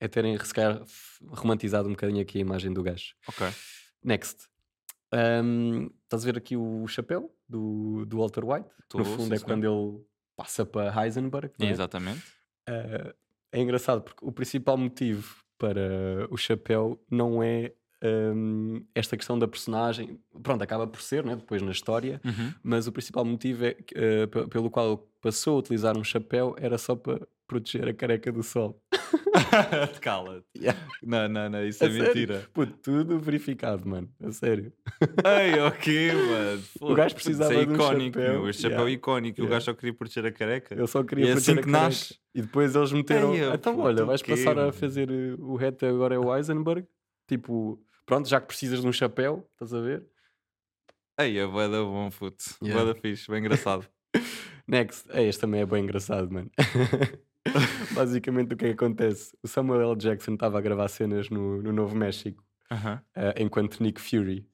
é 0.00 0.08
terem, 0.08 0.36
se 0.38 0.52
calhar, 0.52 0.82
romantizado 1.28 1.86
um 1.86 1.92
bocadinho 1.92 2.20
aqui 2.20 2.38
a 2.38 2.40
imagem 2.40 2.72
do 2.72 2.82
gajo. 2.82 3.14
Ok. 3.28 3.46
Next. 4.02 4.49
Um, 5.12 5.90
estás 6.04 6.22
a 6.22 6.26
ver 6.26 6.38
aqui 6.38 6.56
o 6.56 6.86
chapéu 6.86 7.34
do, 7.48 8.04
do 8.06 8.18
Walter 8.18 8.44
White? 8.44 8.68
Tô, 8.88 8.98
no 8.98 9.04
fundo 9.04 9.28
sim, 9.28 9.34
é 9.34 9.38
quando 9.44 9.64
ele 9.64 10.04
passa 10.36 10.64
para 10.64 10.92
Heisenberg. 11.04 11.52
é? 11.60 11.66
Exatamente. 11.70 12.20
Uh, 12.68 13.12
é 13.52 13.60
engraçado 13.60 14.02
porque 14.02 14.24
o 14.24 14.30
principal 14.32 14.76
motivo 14.76 15.42
para 15.58 16.26
o 16.30 16.36
chapéu 16.36 17.02
não 17.10 17.42
é 17.42 17.72
um, 18.02 18.82
esta 18.94 19.16
questão 19.16 19.38
da 19.38 19.46
personagem. 19.48 20.18
Pronto, 20.42 20.62
acaba 20.62 20.86
por 20.86 21.02
ser, 21.02 21.24
né, 21.24 21.36
depois 21.36 21.60
na 21.60 21.72
história, 21.72 22.20
Uhum. 22.24 22.54
mas 22.62 22.86
o 22.86 22.92
principal 22.92 23.24
motivo 23.24 23.64
é, 23.66 23.70
uh, 23.72 24.28
pe- 24.28 24.46
pelo 24.46 24.70
qual 24.70 24.92
ele 24.92 25.00
passou 25.20 25.56
a 25.56 25.58
utilizar 25.58 25.98
um 25.98 26.04
chapéu 26.04 26.54
era 26.58 26.78
só 26.78 26.94
para 26.96 27.20
proteger 27.50 27.88
a 27.88 27.92
careca 27.94 28.30
do 28.32 28.42
sol. 28.42 28.80
Cala-te. 30.00 30.46
Yeah. 30.56 30.78
Não, 31.02 31.28
não, 31.28 31.48
não, 31.50 31.64
isso 31.66 31.82
é 31.82 31.88
A 31.88 31.90
sério? 31.90 32.06
mentira. 32.06 32.48
Puto, 32.52 32.72
tudo 32.82 33.18
verificado, 33.18 33.88
mano. 33.88 34.08
A 34.22 34.30
sério. 34.32 34.72
Ei, 35.24 35.58
ok, 35.60 36.12
mano. 36.12 36.62
O 36.80 36.94
gajo 36.94 37.06
Isso 37.08 37.14
precisava 37.16 37.54
é 37.54 37.64
de 37.64 37.70
um 37.72 37.74
icónico, 37.74 38.18
chapéu. 38.18 38.32
meu. 38.40 38.50
Este 38.50 38.62
chapéu 38.62 38.78
Yeah. 38.78 38.90
é 38.90 38.94
icónico. 38.94 39.40
O 39.40 39.44
Yeah. 39.44 39.56
gajo 39.56 39.64
só 39.66 39.74
queria 39.74 39.94
proteger 39.94 40.26
a 40.26 40.32
careca. 40.32 40.74
Ele 40.74 40.86
só 40.86 41.02
queria 41.02 41.24
E 41.24 41.28
é 41.28 41.32
proteger 41.32 41.52
assim 41.54 41.60
a 41.60 41.62
que 41.64 41.70
careca. 41.70 41.84
nasce. 41.88 42.18
E 42.34 42.42
depois 42.42 42.74
eles 42.76 42.92
meteram. 42.92 43.34
Ei, 43.34 43.40
então, 43.52 43.74
puto, 43.74 43.86
olha, 43.86 44.02
o 44.04 44.06
vais 44.06 44.22
quê, 44.22 44.30
passar 44.32 44.52
a 44.52 44.54
mano? 44.54 44.72
fazer 44.72 45.10
uh, 45.10 45.42
o 45.44 45.56
reto 45.56 45.84
agora 45.86 46.14
é 46.14 46.18
o 46.18 46.34
Heisenberg. 46.34 46.86
Tipo, 47.26 47.82
pronto, 48.06 48.28
já 48.28 48.40
que 48.40 48.46
precisas 48.46 48.80
de 48.80 48.86
um 48.86 48.92
chapéu, 48.92 49.48
estás 49.52 49.74
a 49.74 49.80
ver? 49.80 50.04
Ei, 51.18 51.38
é 51.38 51.46
bué 51.46 51.68
da 51.68 51.82
bom, 51.82 52.08
puto. 52.10 52.44
Yeah. 52.62 52.82
Bué 52.84 52.94
da 52.94 53.00
fixe, 53.00 53.28
bem 53.30 53.40
engraçado. 53.40 53.86
Next. 54.68 55.04
É, 55.10 55.24
este 55.24 55.40
também 55.40 55.60
é 55.60 55.66
bem 55.66 55.82
engraçado, 55.82 56.30
mano. 56.32 56.50
Basicamente, 57.94 58.54
o 58.54 58.56
que 58.56 58.66
é 58.66 58.68
que 58.68 58.74
acontece? 58.74 59.36
O 59.42 59.48
Samuel 59.48 59.92
L. 59.92 59.96
Jackson 59.96 60.34
estava 60.34 60.58
a 60.58 60.60
gravar 60.60 60.88
cenas 60.88 61.30
no, 61.30 61.62
no 61.62 61.72
Novo 61.72 61.96
México 61.96 62.44
Aham. 62.70 63.00
eh, 63.16 63.34
enquanto 63.38 63.82
Nick 63.82 64.00
Fury. 64.00 64.46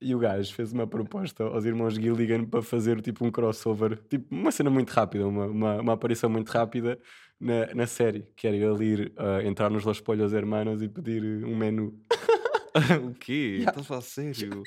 E 0.00 0.14
o 0.14 0.18
gajo 0.18 0.52
fez 0.54 0.72
uma 0.72 0.86
proposta 0.86 1.44
aos 1.44 1.64
irmãos 1.64 1.94
Gilligan 1.94 2.44
para 2.44 2.60
fazer 2.62 3.00
tipo 3.00 3.24
um 3.24 3.30
crossover, 3.30 3.96
tipo 4.08 4.34
uma 4.34 4.50
cena 4.50 4.68
muito 4.68 4.90
rápida, 4.90 5.26
uma, 5.26 5.46
uma, 5.46 5.80
uma 5.80 5.92
aparição 5.94 6.28
muito 6.28 6.50
rápida 6.50 6.98
na, 7.40 7.74
na 7.74 7.86
série, 7.86 8.26
que 8.36 8.46
era 8.46 8.56
ele 8.56 8.84
ir 8.84 9.12
ah, 9.16 9.42
entrar 9.42 9.70
nos 9.70 9.84
Los 9.84 10.00
Pollos 10.00 10.32
Hermanos 10.32 10.82
e 10.82 10.88
pedir 10.88 11.22
um 11.44 11.56
menu. 11.56 11.98
o 13.02 13.14
quê? 13.14 13.60
Yeah. 13.64 13.70
Estás 13.70 13.78
a 13.78 13.88
falar 13.88 14.00
sério? 14.02 14.62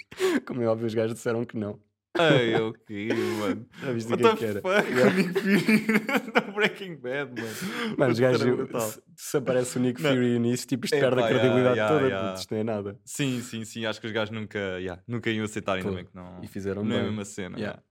Como 0.45 0.61
é 0.61 0.67
óbvio, 0.67 0.87
os 0.87 0.93
gajos 0.93 1.15
disseram 1.15 1.45
que 1.45 1.57
não. 1.57 1.79
Ei, 2.19 2.55
o 2.55 2.73
quê, 2.73 3.09
mano? 3.39 3.67
Já 3.81 3.91
viste 3.91 4.11
What 4.11 4.23
que 4.23 4.27
é 4.27 4.31
the 4.31 4.37
que 4.37 4.45
era? 4.45 4.61
fuck? 4.61 4.91
Yeah. 4.97 5.09
O 5.09 5.17
Nick 5.17 5.39
Fury 5.39 5.87
no 6.47 6.53
Breaking 6.53 6.95
Bad, 6.97 7.41
mano. 7.41 7.95
Mano, 7.97 8.11
os 8.13 8.19
gajos, 8.19 8.99
se, 9.15 9.37
aparece 9.37 9.77
o 9.77 9.81
Nick. 9.81 10.01
Fury 10.01 10.39
nisso, 10.39 10.67
tipo, 10.67 10.85
isto 10.85 10.97
perde 10.99 11.21
a 11.21 11.27
credibilidade 11.27 11.77
yeah, 11.77 11.93
toda, 11.95 12.07
yeah. 12.07 12.27
puto, 12.29 12.39
isto 12.39 12.53
não 12.53 12.59
é 12.59 12.63
nada. 12.63 12.99
Sim, 13.05 13.41
sim, 13.41 13.65
sim. 13.65 13.85
Acho 13.85 13.99
que 14.01 14.07
os 14.07 14.13
gajos 14.13 14.31
nunca, 14.33 14.59
yeah, 14.79 15.01
nunca 15.07 15.29
iam 15.29 15.45
aceitar, 15.45 15.77
ainda 15.77 15.91
bem 15.91 16.05
que 16.05 16.15
não. 16.15 16.41
E 16.43 16.47
fizeram 16.47 16.83
Não 16.83 16.95
é 16.95 16.99
a 16.99 17.01
bem. 17.01 17.09
mesma 17.09 17.25
cena. 17.25 17.57
Yeah. 17.57 17.81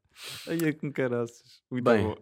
Aí 0.48 0.58
é 0.62 0.72
com 0.72 0.90
caraças. 0.90 1.60
Muito 1.70 1.84
Bem, 1.84 2.02
bom. 2.02 2.16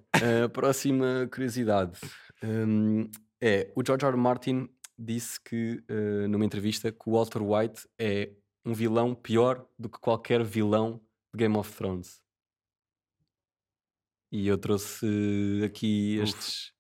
a 0.45 0.49
próxima 0.49 1.29
curiosidade 1.33 1.99
hum, 2.43 3.09
é 3.41 3.71
o 3.77 3.83
George 3.87 4.05
R. 4.05 4.17
Martin 4.17 4.69
disse 4.99 5.41
que 5.41 5.83
eh, 5.89 6.27
numa 6.29 6.45
entrevista 6.45 6.91
que 6.91 7.09
o 7.09 7.13
Walter 7.13 7.43
White 7.43 7.87
é 7.99 8.31
um 8.65 8.73
vilão 8.73 9.15
pior 9.15 9.65
do 9.79 9.89
que 9.89 9.99
qualquer 9.99 10.43
vilão 10.43 11.01
de 11.35 11.38
Game 11.38 11.57
of 11.57 11.73
Thrones. 11.75 12.23
E 14.31 14.47
eu 14.47 14.57
trouxe 14.57 15.07
aqui 15.64 16.19
Uf. 16.21 16.29
estes, 16.31 16.73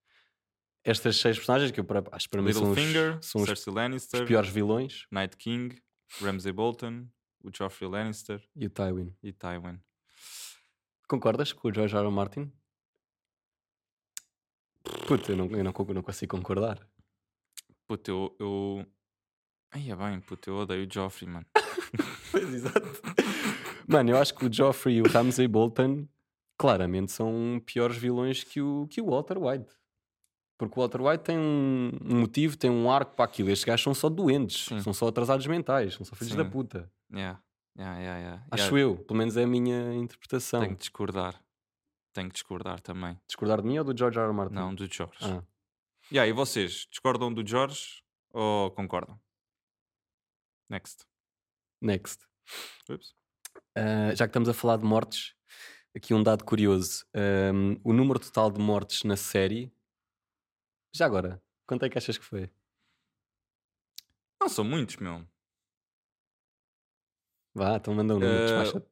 estas 0.84 1.16
seis 1.16 1.36
personagens 1.36 1.70
que 1.72 1.80
eu 1.80 1.84
para- 1.84 2.04
acho 2.12 2.26
que 2.26 2.30
para 2.30 2.42
mim 2.42 2.52
são 2.52 2.62
os, 2.62 2.68
Littlefinger, 2.70 3.18
são 3.22 3.40
os, 3.42 3.48
Cersei 3.48 3.70
os 3.70 3.74
Lannister, 3.76 4.26
piores 4.26 4.48
vilões 4.50 5.06
Night 5.10 5.36
King, 5.36 5.80
Ramsay 6.20 6.52
Bolton, 6.52 7.08
o 7.42 7.50
Joffrey 7.54 7.90
Lannister 7.90 8.42
e 8.56 8.66
o 8.66 8.70
Tywin. 8.70 9.14
e 9.22 9.32
Tywin. 9.32 9.80
Concordas 11.08 11.52
com 11.52 11.68
o 11.68 11.74
George 11.74 11.94
R. 11.96 12.04
R. 12.06 12.10
Martin? 12.12 12.52
Puta, 15.06 15.32
eu 15.32 15.36
não, 15.36 15.46
eu 15.46 15.64
não, 15.64 15.72
não 15.94 16.02
consigo 16.02 16.36
concordar. 16.36 16.78
Puto, 17.86 18.10
eu. 18.10 18.36
eu... 18.40 18.86
Ai, 19.70 19.90
é 19.90 19.96
bem, 19.96 20.20
puto, 20.20 20.48
eu 20.50 20.56
odeio 20.56 20.86
o 20.86 20.92
Joffrey, 20.92 21.28
mano. 21.28 21.46
Pois, 22.30 22.52
exato. 22.52 22.80
Mano, 23.88 24.10
eu 24.10 24.18
acho 24.18 24.34
que 24.34 24.46
o 24.46 24.52
Joffrey 24.52 24.96
e 24.96 25.02
o 25.02 25.08
Ramsay 25.08 25.46
Bolton 25.46 26.06
claramente 26.56 27.12
são 27.12 27.60
piores 27.64 27.96
vilões 27.96 28.44
que 28.44 28.60
o, 28.60 28.86
que 28.88 29.00
o 29.00 29.06
Walter 29.06 29.38
White. 29.38 29.70
Porque 30.56 30.78
o 30.78 30.82
Walter 30.82 31.02
White 31.02 31.24
tem 31.24 31.38
um, 31.38 31.90
motivo, 32.02 32.56
tem 32.56 32.70
um 32.70 32.90
arco 32.90 33.14
para 33.14 33.24
aquilo. 33.24 33.50
Estes 33.50 33.64
gajos 33.64 33.82
são 33.82 33.94
só 33.94 34.08
doentes, 34.08 34.66
Sim. 34.66 34.80
são 34.80 34.94
só 34.94 35.08
atrasados 35.08 35.46
mentais, 35.46 35.94
são 35.94 36.04
só 36.06 36.14
filhos 36.14 36.34
da 36.34 36.44
Sim. 36.44 36.50
puta. 36.50 36.90
Yeah, 37.12 37.42
yeah, 37.76 37.98
yeah, 37.98 38.20
yeah. 38.20 38.46
Acho 38.50 38.76
yeah, 38.76 38.98
eu, 39.00 39.04
pelo 39.04 39.18
menos 39.18 39.36
é 39.36 39.42
a 39.42 39.46
minha 39.46 39.94
interpretação. 39.94 40.60
Tenho 40.60 40.74
que 40.74 40.80
discordar. 40.80 41.42
Tenho 42.12 42.28
que 42.28 42.34
discordar 42.34 42.80
também. 42.80 43.18
Discordar 43.26 43.60
de 43.60 43.66
mim 43.66 43.78
ou 43.78 43.84
do 43.84 43.96
George 43.96 44.18
R. 44.18 44.28
R. 44.28 44.32
Martin? 44.32 44.54
Não, 44.54 44.72
do 44.72 44.86
George. 44.86 45.18
Ah, 45.22 45.42
E 46.10 46.18
aí, 46.18 46.32
vocês 46.32 46.86
discordam 46.88 47.34
do 47.34 47.46
George 47.46 48.04
ou 48.30 48.70
concordam? 48.70 49.18
Next. 50.70 51.04
next. 51.80 52.24
Ups. 52.88 53.14
Uh, 53.76 54.14
já 54.14 54.26
que 54.26 54.30
estamos 54.30 54.48
a 54.48 54.54
falar 54.54 54.76
de 54.76 54.84
mortes, 54.84 55.34
aqui 55.96 56.14
um 56.14 56.22
dado 56.22 56.44
curioso. 56.44 57.04
Um, 57.14 57.76
o 57.84 57.92
número 57.92 58.18
total 58.20 58.50
de 58.50 58.60
mortes 58.60 59.02
na 59.04 59.16
série. 59.16 59.72
Já 60.94 61.06
agora, 61.06 61.42
quanto 61.66 61.84
é 61.84 61.88
que 61.90 61.98
achas 61.98 62.16
que 62.18 62.24
foi? 62.24 62.50
Não 64.40 64.48
são 64.48 64.64
muitos, 64.64 64.96
meu. 64.96 65.26
Vá, 67.54 67.76
então 67.76 67.94
manda 67.94 68.14
um 68.14 68.18
número, 68.18 68.46
despacha-te. 68.46 68.88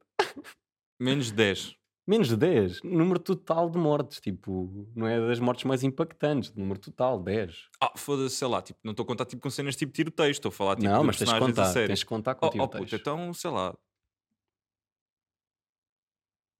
Menos 0.99 1.27
de 1.27 1.33
10. 1.33 1.75
Menos 2.07 2.27
de 2.27 2.35
10. 2.35 2.81
Número 2.83 3.17
total 3.19 3.69
de 3.69 3.77
mortes. 3.77 4.19
Tipo, 4.19 4.89
não 4.93 5.07
é 5.07 5.19
das 5.25 5.39
mortes 5.39 5.63
mais 5.63 5.83
impactantes. 5.83 6.53
Número 6.53 6.77
total, 6.79 7.21
10. 7.21 7.69
Ah, 7.81 7.93
foda-se, 7.97 8.35
sei 8.35 8.47
lá, 8.47 8.61
tipo, 8.61 8.79
não 8.83 8.91
estou 8.91 9.03
a 9.03 9.07
contar 9.07 9.25
tipo, 9.25 9.41
com 9.41 9.49
cenas 9.49 9.75
tipo 9.75 9.93
tiroteio, 9.93 10.31
estou 10.31 10.49
a 10.49 10.51
falar 10.51 10.75
tipo 10.75 10.87
não, 10.89 11.01
de 11.01 11.07
mas 11.07 11.17
tens 11.17 11.31
da 11.31 11.39
contar. 11.39 11.73
Tens 11.73 12.03
que 12.03 12.09
contar 12.09 12.35
com 12.35 12.45
Oh, 12.45 12.49
oh 12.49 12.51
tiroteios. 12.51 12.85
puta, 12.85 12.95
então, 12.97 13.33
sei 13.33 13.51
lá. 13.51 13.73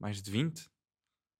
Mais 0.03 0.22
de 0.22 0.29
20? 0.29 0.69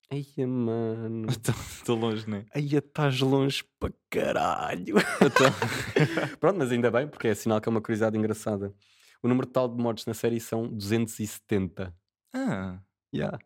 Eia, 0.10 0.48
mano. 0.48 1.28
Estou 1.76 1.98
longe, 1.98 2.30
né? 2.30 2.46
Eia, 2.56 2.78
estás 2.78 3.20
longe 3.20 3.62
para 3.78 3.94
caralho. 4.10 4.96
Então, 5.18 5.52
Pronto, 6.40 6.60
mas 6.60 6.72
ainda 6.72 6.90
bem, 6.90 7.06
porque 7.06 7.28
é 7.28 7.36
sinal 7.36 7.60
que 7.60 7.68
é 7.68 7.70
uma 7.72 7.82
curiosidade 7.82 8.18
engraçada. 8.18 8.74
O 9.22 9.28
número 9.28 9.48
total 9.48 9.68
de 9.68 9.84
mortes 9.84 10.06
na 10.06 10.14
série 10.14 10.40
são 10.40 10.66
270. 10.66 11.94
ah, 12.34 12.80
Yeah. 13.14 13.38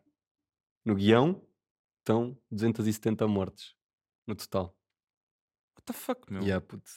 No 0.84 0.94
guião 0.94 1.44
estão 1.98 2.38
270 2.52 3.26
mortes 3.26 3.74
no 4.24 4.36
total. 4.36 4.72
what 5.74 5.84
the 5.84 5.92
fuck, 5.92 6.32
meu? 6.32 6.42
Yeah, 6.42 6.64
puto. 6.64 6.88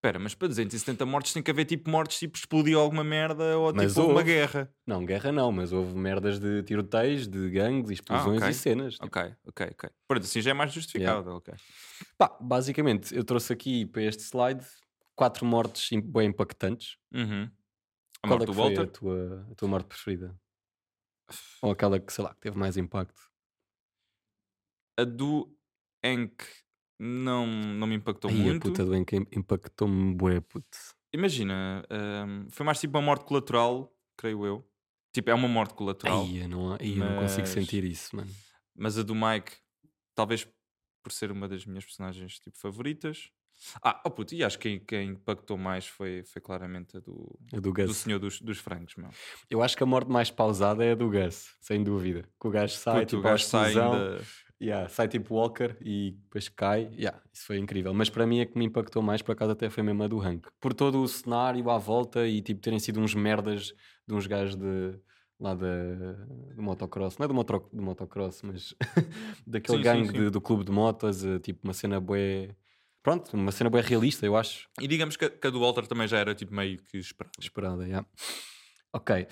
Espera, 0.00 0.18
mas 0.18 0.34
para 0.34 0.48
270 0.48 1.04
mortes 1.04 1.34
tem 1.34 1.42
que 1.42 1.50
haver 1.50 1.66
tipo 1.66 1.90
mortes, 1.90 2.18
tipo 2.18 2.34
explodiu 2.34 2.80
alguma 2.80 3.04
merda 3.04 3.58
ou 3.58 3.70
Mas 3.74 3.88
tipo 3.88 4.00
houve 4.00 4.14
uma 4.14 4.22
guerra. 4.22 4.74
Não, 4.86 5.04
guerra 5.04 5.30
não, 5.30 5.52
mas 5.52 5.74
houve 5.74 5.94
merdas 5.94 6.40
de 6.40 6.62
tiroteios, 6.62 7.28
de 7.28 7.50
gangues, 7.50 7.90
explosões 7.90 8.38
ok. 8.38 8.48
e 8.48 8.54
cenas. 8.54 8.94
tipo. 8.94 9.06
Ok, 9.06 9.34
ok, 9.46 9.66
ok. 9.72 9.90
Pronto, 10.08 10.24
assim 10.24 10.40
já 10.40 10.52
é 10.52 10.54
mais 10.54 10.72
justificável, 10.72 11.34
ok. 11.34 11.52
Pá, 12.16 12.34
basicamente, 12.40 13.14
eu 13.14 13.22
trouxe 13.22 13.52
aqui 13.52 13.84
para 13.84 14.00
este 14.00 14.22
slide 14.22 14.64
quatro 15.14 15.44
mortes 15.44 15.90
bem 16.02 16.28
impactantes. 16.28 16.96
Uhum. 17.12 17.50
A 18.22 18.26
Qual 18.26 18.38
morte 18.38 18.42
é 18.44 18.46
do 18.46 18.52
Walter? 18.54 18.80
a 18.80 18.86
tua, 18.86 19.46
a 19.50 19.54
tua 19.54 19.68
morte 19.68 19.86
preferida? 19.86 20.34
Ou 21.60 21.72
aquela 21.72 22.00
que, 22.00 22.10
sei 22.10 22.24
lá, 22.24 22.32
que 22.32 22.40
teve 22.40 22.56
mais 22.56 22.78
impacto? 22.78 23.20
A 24.98 25.04
do 25.04 25.54
Hank 26.02 26.42
não, 27.00 27.46
não 27.46 27.86
me 27.86 27.94
impactou 27.96 28.30
Ai, 28.30 28.36
a 28.36 28.40
muito. 28.40 28.62
puta 28.68 28.84
do 28.84 28.94
Enca 28.94 29.16
impactou-me 29.16 30.14
bué, 30.14 30.40
puto. 30.40 30.76
Imagina, 31.12 31.82
hum, 31.90 32.46
foi 32.50 32.64
mais 32.64 32.78
tipo 32.78 32.96
uma 32.96 33.02
morte 33.04 33.24
colateral, 33.24 33.92
creio 34.16 34.44
eu. 34.44 34.66
Tipo, 35.12 35.30
é 35.30 35.34
uma 35.34 35.48
morte 35.48 35.74
colateral. 35.74 36.22
Ai, 36.24 36.42
eu 36.44 36.48
não, 36.48 36.72
ai, 36.74 36.78
eu 36.92 36.96
não 36.96 37.16
consigo 37.22 37.40
mas- 37.40 37.48
sentir 37.48 37.82
isso, 37.84 38.14
mano. 38.14 38.30
Mas 38.76 38.96
a 38.96 39.02
do 39.02 39.14
Mike, 39.14 39.52
talvez 40.14 40.46
por 41.02 41.10
ser 41.10 41.32
uma 41.32 41.48
das 41.48 41.64
minhas 41.66 41.84
personagens 41.84 42.38
tipo, 42.38 42.56
favoritas. 42.58 43.30
Ah, 43.82 44.00
oh 44.06 44.10
puto, 44.10 44.34
e 44.34 44.42
acho 44.44 44.58
que 44.58 44.78
quem, 44.78 44.84
quem 44.86 45.08
impactou 45.10 45.58
mais 45.58 45.86
foi, 45.86 46.22
foi 46.24 46.40
claramente 46.40 46.96
a 46.96 47.00
do, 47.00 47.38
A 47.52 47.56
do 47.56 47.62
do 47.62 47.72
Gus. 47.74 47.96
Senhor 47.96 48.18
dos, 48.18 48.40
dos 48.40 48.58
Francos, 48.58 48.94
meu. 48.96 49.10
Eu 49.50 49.62
acho 49.62 49.76
que 49.76 49.82
a 49.82 49.86
morte 49.86 50.10
mais 50.10 50.30
pausada 50.30 50.84
é 50.84 50.92
a 50.92 50.94
do 50.94 51.10
Gus, 51.10 51.54
sem 51.60 51.82
dúvida. 51.82 52.22
Que 52.40 52.46
o 52.48 52.50
gajo 52.50 52.74
sai, 52.76 53.00
Puto, 53.00 53.06
tipo, 53.08 53.20
o 53.20 53.22
gajo 53.22 53.44
sai 53.44 53.68
ainda. 53.76 54.22
Yeah, 54.60 54.88
sai 54.88 55.08
tipo 55.08 55.34
Walker 55.34 55.76
e 55.80 56.12
depois 56.22 56.48
cai. 56.48 56.90
Yeah, 56.96 57.20
isso 57.32 57.46
foi 57.46 57.58
incrível. 57.58 57.92
Mas 57.94 58.10
para 58.10 58.26
mim 58.26 58.40
a 58.40 58.46
que 58.46 58.58
me 58.58 58.64
impactou 58.64 59.02
mais, 59.02 59.22
por 59.22 59.32
acaso, 59.32 59.52
até 59.52 59.70
foi 59.70 59.82
mesmo 59.82 60.02
a 60.02 60.08
do 60.08 60.20
Hank. 60.20 60.48
Por 60.60 60.74
todo 60.74 61.02
o 61.02 61.08
cenário 61.08 61.68
à 61.70 61.78
volta 61.78 62.26
e 62.26 62.40
tipo 62.42 62.60
terem 62.60 62.78
sido 62.78 63.00
uns 63.00 63.14
merdas 63.14 63.72
de 64.06 64.14
uns 64.14 64.26
gajos 64.26 64.56
de 64.56 64.98
lá 65.38 65.54
da, 65.54 65.66
do 66.54 66.62
motocross, 66.62 67.16
não 67.16 67.24
é 67.24 67.28
do, 67.28 67.32
motro, 67.34 67.66
do 67.72 67.82
motocross, 67.82 68.42
mas 68.42 68.74
daquele 69.46 69.78
Sim, 69.78 69.82
sim, 69.84 69.90
gangue 69.90 70.06
sim. 70.08 70.12
de- 70.24 70.30
do 70.30 70.40
clube 70.40 70.64
de 70.64 70.70
motas, 70.70 71.24
eh, 71.24 71.38
tipo 71.38 71.60
uma 71.64 71.72
cena 71.72 71.98
bué. 71.98 72.50
Pronto, 73.02 73.32
uma 73.34 73.50
cena 73.50 73.70
bué 73.70 73.80
realista, 73.80 74.26
eu 74.26 74.36
acho. 74.36 74.68
E 74.78 74.86
digamos 74.86 75.16
que 75.16 75.24
a, 75.24 75.30
que 75.30 75.46
a 75.46 75.50
do 75.50 75.58
Walter 75.60 75.86
também 75.86 76.06
já 76.06 76.18
era 76.18 76.34
tipo 76.34 76.54
meio 76.54 76.76
que 76.82 76.98
esperado. 76.98 77.32
Esperada, 77.40 77.84
yeah. 77.86 78.06
Ok. 78.92 79.26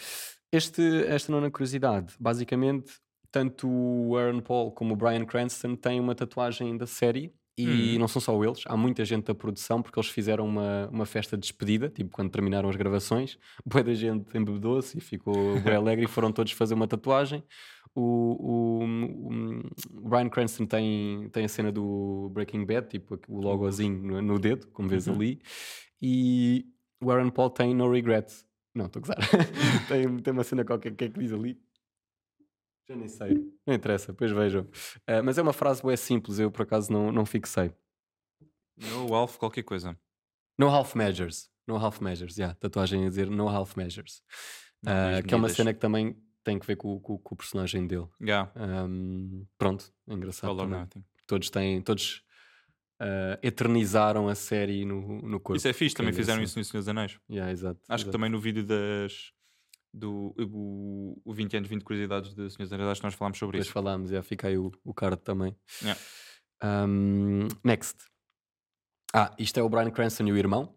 Este, 0.51 1.05
esta 1.07 1.31
nona 1.31 1.51
curiosidade, 1.51 2.15
basicamente, 2.19 2.91
tanto 3.31 3.69
o 3.69 4.17
Aaron 4.17 4.41
Paul 4.41 4.73
como 4.73 4.95
o 4.95 4.97
Brian 4.97 5.25
Cranston 5.25 5.75
têm 5.77 6.01
uma 6.01 6.15
tatuagem 6.15 6.77
da 6.77 6.87
série 6.87 7.33
e 7.57 7.97
Hum. 7.97 7.99
não 7.99 8.07
são 8.07 8.23
só 8.23 8.41
eles, 8.45 8.63
há 8.67 8.77
muita 8.77 9.05
gente 9.05 9.25
da 9.25 9.35
produção 9.35 9.83
porque 9.83 9.99
eles 9.99 10.09
fizeram 10.09 10.47
uma, 10.47 10.89
uma 10.93 11.05
festa 11.05 11.37
de 11.37 11.41
despedida, 11.43 11.89
tipo 11.89 12.11
quando 12.11 12.31
terminaram 12.31 12.69
as 12.69 12.77
gravações, 12.77 13.37
boa 13.67 13.83
da 13.83 13.95
gente 13.95 14.27
embebedou-se 14.37 14.97
e 14.97 15.01
ficou 15.01 15.61
bem 15.61 15.75
alegre 15.75 16.05
e 16.05 16.09
foram 16.09 16.31
todos 16.31 16.53
fazer 16.53 16.75
uma 16.75 16.87
tatuagem. 16.87 17.43
O, 17.97 18.83
o, 18.83 18.85
o 19.91 20.09
Brian 20.09 20.29
Cranston 20.29 20.67
tem, 20.67 21.29
tem 21.33 21.45
a 21.47 21.49
cena 21.49 21.73
do 21.73 22.31
Breaking 22.33 22.65
Bad, 22.65 22.89
tipo 22.89 23.19
o 23.27 23.41
logozinho 23.41 24.01
no, 24.01 24.23
no 24.23 24.39
dedo, 24.39 24.69
como 24.69 24.89
vês 24.89 25.09
Uhum. 25.09 25.15
ali, 25.15 25.41
e 26.01 26.65
o 27.03 27.11
Aaron 27.11 27.31
Paul 27.31 27.51
tem 27.51 27.75
No 27.75 27.91
Regrets. 27.91 28.47
Não, 28.73 28.87
estou 28.87 29.01
a 29.01 29.07
gozar. 29.07 29.19
tem, 29.89 30.17
tem 30.19 30.33
uma 30.33 30.45
cena 30.45 30.65
qualquer 30.65 30.95
que 30.95 31.05
é 31.05 31.09
que 31.09 31.19
diz 31.19 31.33
ali. 31.33 31.59
Já 32.89 32.97
nem 32.97 33.09
sei. 33.09 33.35
Não 33.67 33.75
interessa, 33.75 34.13
depois 34.13 34.31
vejam. 34.33 34.67
Ah, 35.07 35.23
mas 35.23 35.37
é 35.39 35.43
uma 35.43 35.53
frase 35.53 35.83
bem 35.83 35.97
simples, 35.97 36.39
eu 36.39 36.51
por 36.51 36.63
acaso 36.63 36.93
não, 36.93 37.13
não 37.13 37.27
fixei. 37.27 37.73
No 38.77 39.15
Alf, 39.15 39.37
qualquer 39.37 39.63
coisa. 39.63 39.99
No 40.59 40.69
half 40.69 40.95
measures. 40.95 41.51
No 41.67 41.77
half 41.77 42.01
measures, 42.01 42.37
yeah. 42.39 42.55
Tatuagem 42.59 43.05
a 43.05 43.09
dizer 43.09 43.29
no 43.29 43.49
half 43.49 43.77
measures. 43.77 44.23
Diz 44.83 45.27
que 45.27 45.35
é 45.35 45.37
uma 45.37 45.49
cena 45.49 45.75
que 45.75 45.81
também 45.81 46.17
tem 46.45 46.59
que 46.59 46.67
ver 46.67 46.77
com, 46.77 46.99
com- 47.01 47.19
com 47.19 47.35
o 47.35 47.37
personagem 47.37 47.87
dele. 47.87 48.07
Yeah, 48.23 48.51
Ahm, 48.57 49.45
pronto, 49.59 49.93
é 50.09 50.15
engraçado. 50.15 50.57
Todos 51.27 51.51
têm, 51.51 51.83
todos 51.83 52.23
ah, 53.01 53.39
eternizaram 53.43 54.29
a 54.29 54.35
série 54.35 54.85
no, 54.85 55.21
no 55.21 55.39
corpo. 55.41 55.57
Isso 55.57 55.69
é 55.69 55.73
fixe, 55.75 55.95
que 55.95 56.01
é 56.01 56.05
também 56.05 56.15
fizeram 56.15 56.39
engraçado. 56.39 56.49
isso 56.49 56.59
no 56.59 56.65
Senhor 56.65 56.81
dos 56.81 56.89
Anéis. 56.89 57.21
Yeah, 57.31 57.53
exato, 57.53 57.81
Acho 57.89 58.05
que 58.05 58.09
exato. 58.09 58.13
também 58.13 58.31
no 58.31 58.41
vídeo 58.41 58.65
das. 58.65 59.33
Do 59.93 60.35
o, 60.39 61.21
o 61.25 61.33
20 61.33 61.57
anos, 61.57 61.69
20 61.69 61.83
curiosidades 61.83 62.35
de 62.35 62.51
Senhor 62.51 62.65
dos 62.67 62.73
Anéis, 62.73 62.89
acho 62.91 63.01
que 63.01 63.07
nós 63.07 63.15
falámos 63.15 63.39
sobre 63.39 63.53
Depois 63.57 63.67
isso. 63.67 63.73
falámos, 63.73 64.11
já 64.11 64.23
fica 64.23 64.49
aí 64.49 64.59
o, 64.59 64.71
o 64.85 64.93
card 64.95 65.23
também. 65.23 65.57
Yeah. 65.83 66.01
Um, 66.63 67.49
next. 67.65 67.97
Ah, 69.15 69.35
isto 69.39 69.59
é 69.59 69.63
o 69.63 69.69
Brian 69.69 69.91
Cranston 69.91 70.27
e 70.27 70.33
o 70.33 70.37
irmão. 70.37 70.75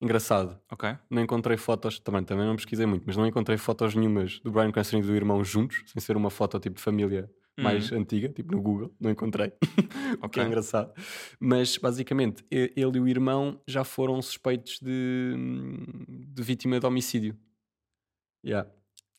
Engraçado. 0.00 0.60
Ok. 0.70 0.96
Não 1.08 1.22
encontrei 1.22 1.56
fotos, 1.56 1.98
também, 2.00 2.24
também 2.24 2.44
não 2.44 2.56
pesquisei 2.56 2.84
muito, 2.86 3.04
mas 3.06 3.16
não 3.16 3.26
encontrei 3.26 3.56
fotos 3.56 3.94
nenhumas 3.94 4.40
do 4.40 4.50
Brian 4.50 4.70
Cranston 4.72 4.98
e 4.98 5.02
do 5.02 5.14
irmão 5.14 5.42
juntos, 5.44 5.82
sem 5.86 6.02
ser 6.02 6.16
uma 6.16 6.28
foto 6.28 6.58
tipo 6.58 6.76
de 6.76 6.82
família 6.82 7.30
mais 7.58 7.90
Uhum. 7.90 7.98
antiga, 8.00 8.28
tipo 8.30 8.54
no 8.54 8.60
Google. 8.60 8.94
Não 9.00 9.10
encontrei. 9.10 9.52
o 10.22 10.28
que 10.28 10.40
é 10.40 10.44
engraçado. 10.44 10.92
Mas 11.38 11.76
basicamente, 11.78 12.44
ele 12.50 12.98
e 12.98 13.00
o 13.00 13.08
irmão 13.08 13.60
já 13.66 13.84
foram 13.84 14.20
suspeitos 14.20 14.78
de, 14.80 15.34
de 16.08 16.42
vítima 16.42 16.80
de 16.80 16.86
homicídio. 16.86 17.36
Yeah. 18.44 18.68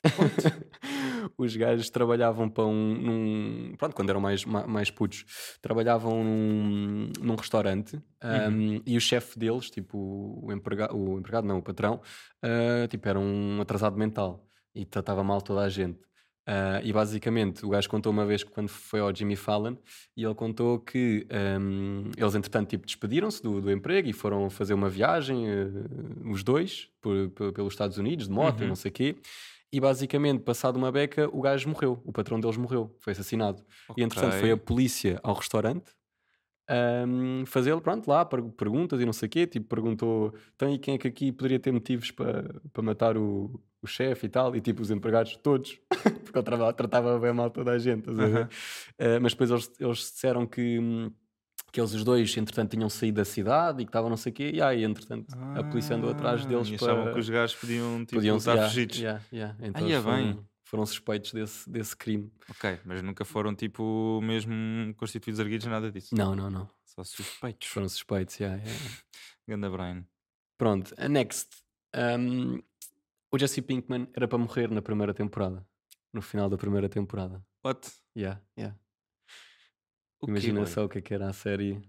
Os 1.37 1.55
gajos 1.55 1.89
trabalhavam 1.89 2.49
para 2.49 2.65
um. 2.65 2.93
Num, 2.93 3.75
pronto, 3.77 3.95
quando 3.95 4.09
eram 4.09 4.19
mais, 4.19 4.43
ma- 4.43 4.67
mais 4.67 4.91
putos, 4.91 5.25
trabalhavam 5.61 6.23
num, 6.23 7.09
num 7.21 7.35
restaurante 7.35 7.95
um, 8.21 8.81
e 8.85 8.97
o 8.97 9.01
chefe 9.01 9.39
deles, 9.39 9.69
tipo 9.69 9.97
o 10.43 10.51
empregado, 10.51 10.95
o 10.97 11.17
empregado, 11.17 11.47
não, 11.47 11.59
o 11.59 11.63
patrão, 11.63 12.01
uh, 12.43 12.87
tipo, 12.89 13.07
era 13.07 13.17
um 13.19 13.61
atrasado 13.61 13.97
mental 13.97 14.45
e 14.75 14.85
tratava 14.85 15.23
mal 15.23 15.41
toda 15.41 15.61
a 15.61 15.69
gente. 15.69 15.99
Uh, 16.45 16.83
e 16.83 16.91
basicamente 16.91 17.65
o 17.65 17.69
gajo 17.69 17.89
contou 17.89 18.11
uma 18.11 18.25
vez 18.25 18.43
que 18.43 18.51
quando 18.51 18.67
foi 18.67 18.99
ao 18.99 19.15
Jimmy 19.15 19.37
Fallon 19.37 19.75
e 20.17 20.25
ele 20.25 20.35
contou 20.35 20.77
que 20.77 21.25
um, 21.61 22.11
eles 22.17 22.35
entretanto 22.35 22.67
tipo, 22.69 22.85
despediram-se 22.85 23.41
do, 23.41 23.61
do 23.61 23.71
emprego 23.71 24.09
e 24.09 24.13
foram 24.13 24.49
fazer 24.49 24.73
uma 24.73 24.89
viagem, 24.89 25.45
uh, 25.49 26.29
os 26.29 26.43
dois, 26.43 26.89
por- 27.01 27.29
por- 27.29 27.53
pelos 27.53 27.71
Estados 27.73 27.97
Unidos, 27.97 28.27
de 28.27 28.33
moto 28.33 28.59
Uhum. 28.61 28.67
não 28.67 28.75
sei 28.75 28.89
o 28.91 28.93
quê. 28.93 29.15
E 29.71 29.79
basicamente, 29.79 30.41
passado 30.43 30.75
uma 30.75 30.91
beca, 30.91 31.27
o 31.31 31.41
gajo 31.41 31.67
morreu, 31.69 31.99
o 32.05 32.11
patrão 32.11 32.39
deles 32.39 32.57
morreu, 32.57 32.93
foi 32.99 33.13
assassinado. 33.13 33.63
E 33.97 34.03
entretanto 34.03 34.33
foi 34.39 34.51
a 34.51 34.57
polícia 34.57 35.19
ao 35.23 35.33
restaurante 35.35 35.85
um, 36.69 37.45
fazê-lo, 37.45 37.81
pronto, 37.81 38.07
lá, 38.07 38.23
per- 38.25 38.43
perguntas 38.51 38.99
e 39.01 39.05
não 39.05 39.13
sei 39.13 39.27
o 39.27 39.29
quê, 39.29 39.45
tipo, 39.47 39.67
perguntou, 39.67 40.33
então 40.55 40.69
e 40.73 40.77
quem 40.79 40.95
é 40.95 40.97
que 40.97 41.07
aqui 41.07 41.31
poderia 41.31 41.59
ter 41.59 41.71
motivos 41.71 42.11
para 42.11 42.43
para 42.71 42.83
matar 42.83 43.17
o, 43.17 43.61
o 43.81 43.87
chefe 43.87 44.25
e 44.27 44.29
tal, 44.29 44.55
e 44.55 44.61
tipo, 44.61 44.81
os 44.81 44.89
empregados 44.91 45.35
todos, 45.37 45.77
porque 46.23 46.37
ele 46.37 46.43
trava- 46.45 46.73
tratava 46.73 47.19
bem 47.19 47.33
mal 47.33 47.49
toda 47.49 47.71
a 47.71 47.77
gente, 47.79 48.09
ver? 48.11 48.35
Aham. 48.35 48.43
Uh, 48.99 49.21
mas 49.21 49.33
depois 49.33 49.51
eles, 49.51 49.71
eles 49.79 49.97
disseram 49.97 50.45
que, 50.47 50.79
que 51.71 51.81
eles 51.81 51.93
os 51.93 52.03
dois, 52.03 52.35
entretanto, 52.37 52.71
tinham 52.71 52.89
saído 52.89 53.17
da 53.17 53.25
cidade 53.25 53.81
e 53.81 53.85
que 53.85 53.89
estavam 53.89 54.09
não 54.09 54.17
sei 54.17 54.31
o 54.31 54.35
quê, 54.35 54.51
e 54.53 54.61
aí, 54.61 54.83
entretanto, 54.83 55.35
a 55.53 55.63
polícia 55.63 55.95
andou 55.95 56.09
atrás 56.11 56.43
Ah, 56.45 56.47
deles 56.47 56.69
e 56.69 56.77
para... 56.77 56.93
achavam 56.93 57.13
que 57.13 57.19
os 57.19 57.29
gajos 57.29 57.55
podiam, 57.57 57.99
tipo, 57.99 58.13
podiam 58.15 58.37
estar 58.37 58.51
yeah, 58.53 58.69
fugidos. 58.69 58.99
yeah, 58.99 59.21
yeah. 59.33 59.55
Então 59.61 59.85
Aí 59.85 59.91
é 59.93 60.01
bem. 60.01 60.39
Foram 60.73 60.87
suspeitos 60.87 61.31
desse, 61.33 61.69
desse 61.69 61.95
crime. 61.95 62.31
Ok, 62.49 62.79
mas 62.83 63.03
nunca 63.03 63.23
foram 63.23 63.53
tipo 63.53 64.19
mesmo 64.23 64.55
constituídos 64.95 65.39
arguidos, 65.39 65.67
nada 65.67 65.91
disso. 65.91 66.15
Não, 66.15 66.35
não, 66.35 66.49
não. 66.49 66.67
Só 66.83 67.03
suspeitos. 67.03 67.67
Foram 67.67 67.87
suspeitos, 67.87 68.39
yeah, 68.39 68.59
yeah. 68.59 68.81
Ganda 69.47 69.69
Brian. 69.69 70.03
Pronto, 70.57 70.91
a 70.97 71.07
next. 71.07 71.63
Um, 71.95 72.59
o 73.31 73.37
Jesse 73.37 73.61
Pinkman 73.61 74.07
era 74.15 74.27
para 74.27 74.39
morrer 74.39 74.71
na 74.71 74.81
primeira 74.81 75.13
temporada. 75.13 75.63
No 76.11 76.23
final 76.23 76.49
da 76.49 76.57
primeira 76.57 76.89
temporada. 76.89 77.45
What? 77.63 77.91
Yeah, 78.17 78.41
yeah. 78.57 78.75
O 80.19 80.25
quê, 80.25 80.31
Imagina 80.31 80.61
boy? 80.61 80.67
só 80.67 80.85
o 80.85 80.89
que 80.89 80.97
é 80.97 81.01
que 81.03 81.13
era 81.13 81.29
a 81.29 81.33
série. 81.33 81.87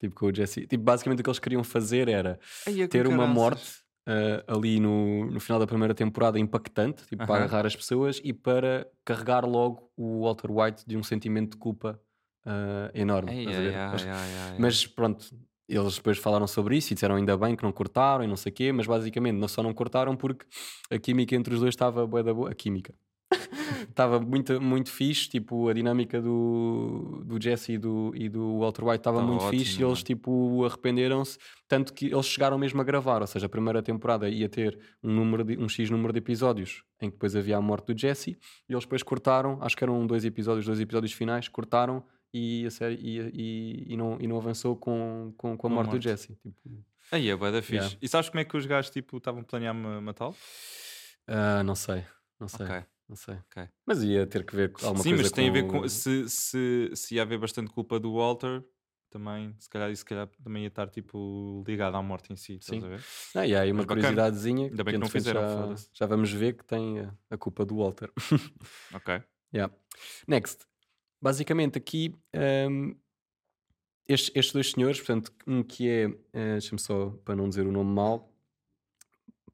Tipo, 0.00 0.14
com 0.14 0.26
o 0.28 0.34
Jesse. 0.34 0.66
Tipo, 0.66 0.82
basicamente 0.82 1.20
o 1.20 1.22
que 1.24 1.28
eles 1.28 1.38
queriam 1.38 1.62
fazer 1.62 2.08
era 2.08 2.40
Ai, 2.66 2.88
ter 2.88 3.06
uma 3.06 3.26
morte 3.26 3.82
ah, 4.06 4.44
ali 4.46 4.80
no, 4.80 5.26
no 5.26 5.40
final 5.40 5.58
da 5.58 5.66
primeira 5.66 5.94
temporada 5.94 6.38
impactante, 6.38 7.06
tipo, 7.06 7.24
para 7.24 7.36
Aham. 7.36 7.44
agarrar 7.44 7.66
as 7.66 7.76
pessoas 7.76 8.20
e 8.24 8.32
para 8.32 8.86
carregar 9.04 9.44
logo 9.44 9.90
o 9.96 10.22
Walter 10.22 10.50
White 10.50 10.84
de 10.86 10.96
um 10.96 11.02
sentimento 11.02 11.52
de 11.52 11.56
culpa 11.58 12.00
ah, 12.44 12.90
enorme. 12.94 13.44
Ver? 13.46 13.74
ai, 13.76 14.54
Mas-. 14.58 14.58
Mas 14.58 14.86
pronto, 14.86 15.26
eles 15.68 15.96
depois 15.96 16.18
falaram 16.18 16.46
sobre 16.46 16.76
isso 16.76 16.92
e 16.92 16.94
disseram 16.94 17.16
ainda 17.16 17.36
bem 17.36 17.56
que 17.56 17.62
não 17.62 17.72
cortaram 17.72 18.24
e 18.24 18.26
não 18.26 18.36
sei 18.36 18.50
o 18.50 18.54
quê, 18.54 18.72
mas 18.72 18.86
basicamente 18.86 19.36
não 19.36 19.48
só 19.48 19.62
não 19.62 19.72
cortaram 19.72 20.16
porque 20.16 20.44
a 20.90 20.98
química 20.98 21.34
entre 21.34 21.54
os 21.54 21.60
dois 21.60 21.72
estava 21.72 22.06
bué 22.06 22.22
da 22.22 22.34
boa. 22.34 22.50
A 22.50 22.54
química. 22.54 22.94
Estava 23.88 24.20
muito, 24.20 24.60
muito 24.60 24.90
fixe, 24.90 25.28
tipo, 25.28 25.68
a 25.68 25.72
dinâmica 25.72 26.20
do, 26.20 27.22
do 27.24 27.40
Jesse 27.42 27.72
e 27.72 27.78
do, 27.78 28.12
e 28.14 28.28
do 28.28 28.58
Walter 28.60 28.84
White 28.84 28.96
estava 28.98 29.18
Estava 29.18 29.30
muito 29.30 29.44
ótimo, 29.44 29.60
fixe 29.60 29.80
e 29.80 29.84
eles, 29.84 30.02
tipo, 30.02 30.64
arrependeram-se, 30.64 31.38
tanto 31.68 31.92
que 31.92 32.06
eles 32.06 32.26
chegaram 32.26 32.56
mesmo 32.58 32.80
a 32.80 32.84
gravar, 32.84 33.20
ou 33.20 33.26
seja, 33.26 33.46
a 33.46 33.48
primeira 33.48 33.82
temporada 33.82 34.28
ia 34.28 34.48
ter 34.48 34.78
um, 35.02 35.12
número 35.12 35.44
de, 35.44 35.58
um 35.58 35.68
X 35.68 35.90
número 35.90 36.12
de 36.12 36.18
episódios 36.18 36.84
em 37.00 37.08
que 37.10 37.16
depois 37.16 37.34
havia 37.36 37.56
a 37.56 37.60
morte 37.60 37.92
do 37.92 37.98
Jesse 37.98 38.38
e 38.68 38.72
eles 38.72 38.84
depois 38.84 39.02
cortaram, 39.02 39.58
acho 39.60 39.76
que 39.76 39.84
eram 39.84 40.06
dois 40.06 40.24
episódios, 40.24 40.64
dois 40.66 40.80
episódios 40.80 41.12
finais, 41.12 41.48
cortaram 41.48 42.02
e, 42.32 42.64
a 42.66 42.70
série, 42.70 42.94
e, 42.94 43.18
e, 43.34 43.92
e 43.92 43.96
não, 43.96 44.16
e 44.20 44.26
não 44.26 44.36
avançou 44.38 44.74
com, 44.76 45.34
com, 45.36 45.56
com 45.56 45.66
a 45.66 45.70
a 45.70 45.74
morte, 45.74 45.88
do 45.88 45.92
morte. 45.92 46.04
Jesse. 46.04 46.34
Tipo, 46.36 46.84
Aí 47.10 47.28
é 47.28 47.36
bué 47.36 47.52
da 47.52 47.60
fixe. 47.60 47.74
Yeah. 47.74 47.96
E 48.00 48.08
sabes 48.08 48.30
como 48.30 48.40
é 48.40 48.44
que 48.44 48.56
os 48.56 48.64
gajos 48.64 48.90
tipo 48.90 49.18
estavam 49.18 49.42
a 49.42 49.44
planear 49.44 49.74
ma- 49.74 50.00
matá-lo? 50.00 50.34
ah, 51.26 51.62
não 51.62 51.74
sei, 51.74 52.04
não 52.40 52.48
sei, 52.48 52.64
Ok. 52.66 52.84
Não 53.12 53.16
sei. 53.16 53.34
Ok. 53.34 53.68
Mas 53.86 54.02
ia 54.02 54.26
ter 54.26 54.44
que 54.44 54.56
ver 54.56 54.72
com 54.72 54.86
alguma 54.86 55.02
Sim, 55.02 55.10
coisa 55.10 55.24
mas 55.24 55.32
tem 55.32 55.48
a 55.50 55.52
ver 55.52 55.68
com 55.68 55.86
se, 55.86 56.28
se, 56.30 56.90
se 56.94 57.14
ia 57.14 57.22
haver 57.22 57.38
bastante 57.38 57.70
culpa 57.70 58.00
do 58.00 58.14
Walter, 58.14 58.64
também, 59.10 59.54
se 59.58 59.68
calhar, 59.68 59.94
se 59.94 60.04
calhar 60.04 60.26
também 60.42 60.62
ia 60.62 60.68
estar 60.68 60.88
tipo 60.88 61.62
ligado 61.66 61.94
à 61.98 62.02
morte 62.02 62.32
em 62.32 62.36
si, 62.36 62.54
estás 62.54 62.80
Sim. 62.80 62.86
a 62.86 62.88
ver? 62.88 63.00
Ah, 63.34 63.46
e 63.46 63.54
há 63.54 63.60
aí 63.60 63.70
uma 63.70 63.84
Mas 63.84 63.86
curiosidadezinha 63.86 64.68
Ainda 64.68 64.82
bem 64.82 64.94
que 64.94 65.00
não 65.00 65.06
entretanto, 65.06 65.24
fizeram, 65.24 65.76
já, 65.76 65.84
já 65.92 66.06
vamos 66.06 66.32
ver 66.32 66.54
que 66.54 66.64
tem 66.64 67.00
a, 67.00 67.14
a 67.30 67.36
culpa 67.36 67.66
do 67.66 67.76
Walter. 67.76 68.10
Ok. 68.94 69.22
Yeah. 69.54 69.74
Next. 70.26 70.64
Basicamente 71.20 71.76
aqui 71.76 72.14
hum, 72.70 72.96
estes, 74.08 74.32
estes 74.34 74.52
dois 74.52 74.70
senhores, 74.70 74.98
portanto, 74.98 75.32
um 75.46 75.62
que 75.62 75.88
é, 75.88 76.04
eh, 76.32 76.52
deixa-me 76.52 76.80
só 76.80 77.10
para 77.24 77.36
não 77.36 77.48
dizer 77.48 77.66
o 77.66 77.72
nome 77.72 77.90
mal, 77.92 78.31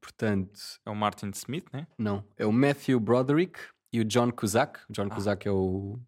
portanto, 0.01 0.59
É 0.85 0.89
o 0.89 0.95
Martin 0.95 1.29
Smith, 1.33 1.65
né? 1.73 1.87
não, 1.97 2.23
é 2.37 2.45
o 2.45 2.51
Matthew 2.51 2.99
Broderick 2.99 3.59
e 3.91 3.99
o 3.99 4.05
John 4.05 4.31
Cusack. 4.31 4.79
O 4.89 4.93
John 4.93 5.07
Ah. 5.09 5.15
Cusack 5.15 5.47
é 5.47 5.51
o, 5.51 5.99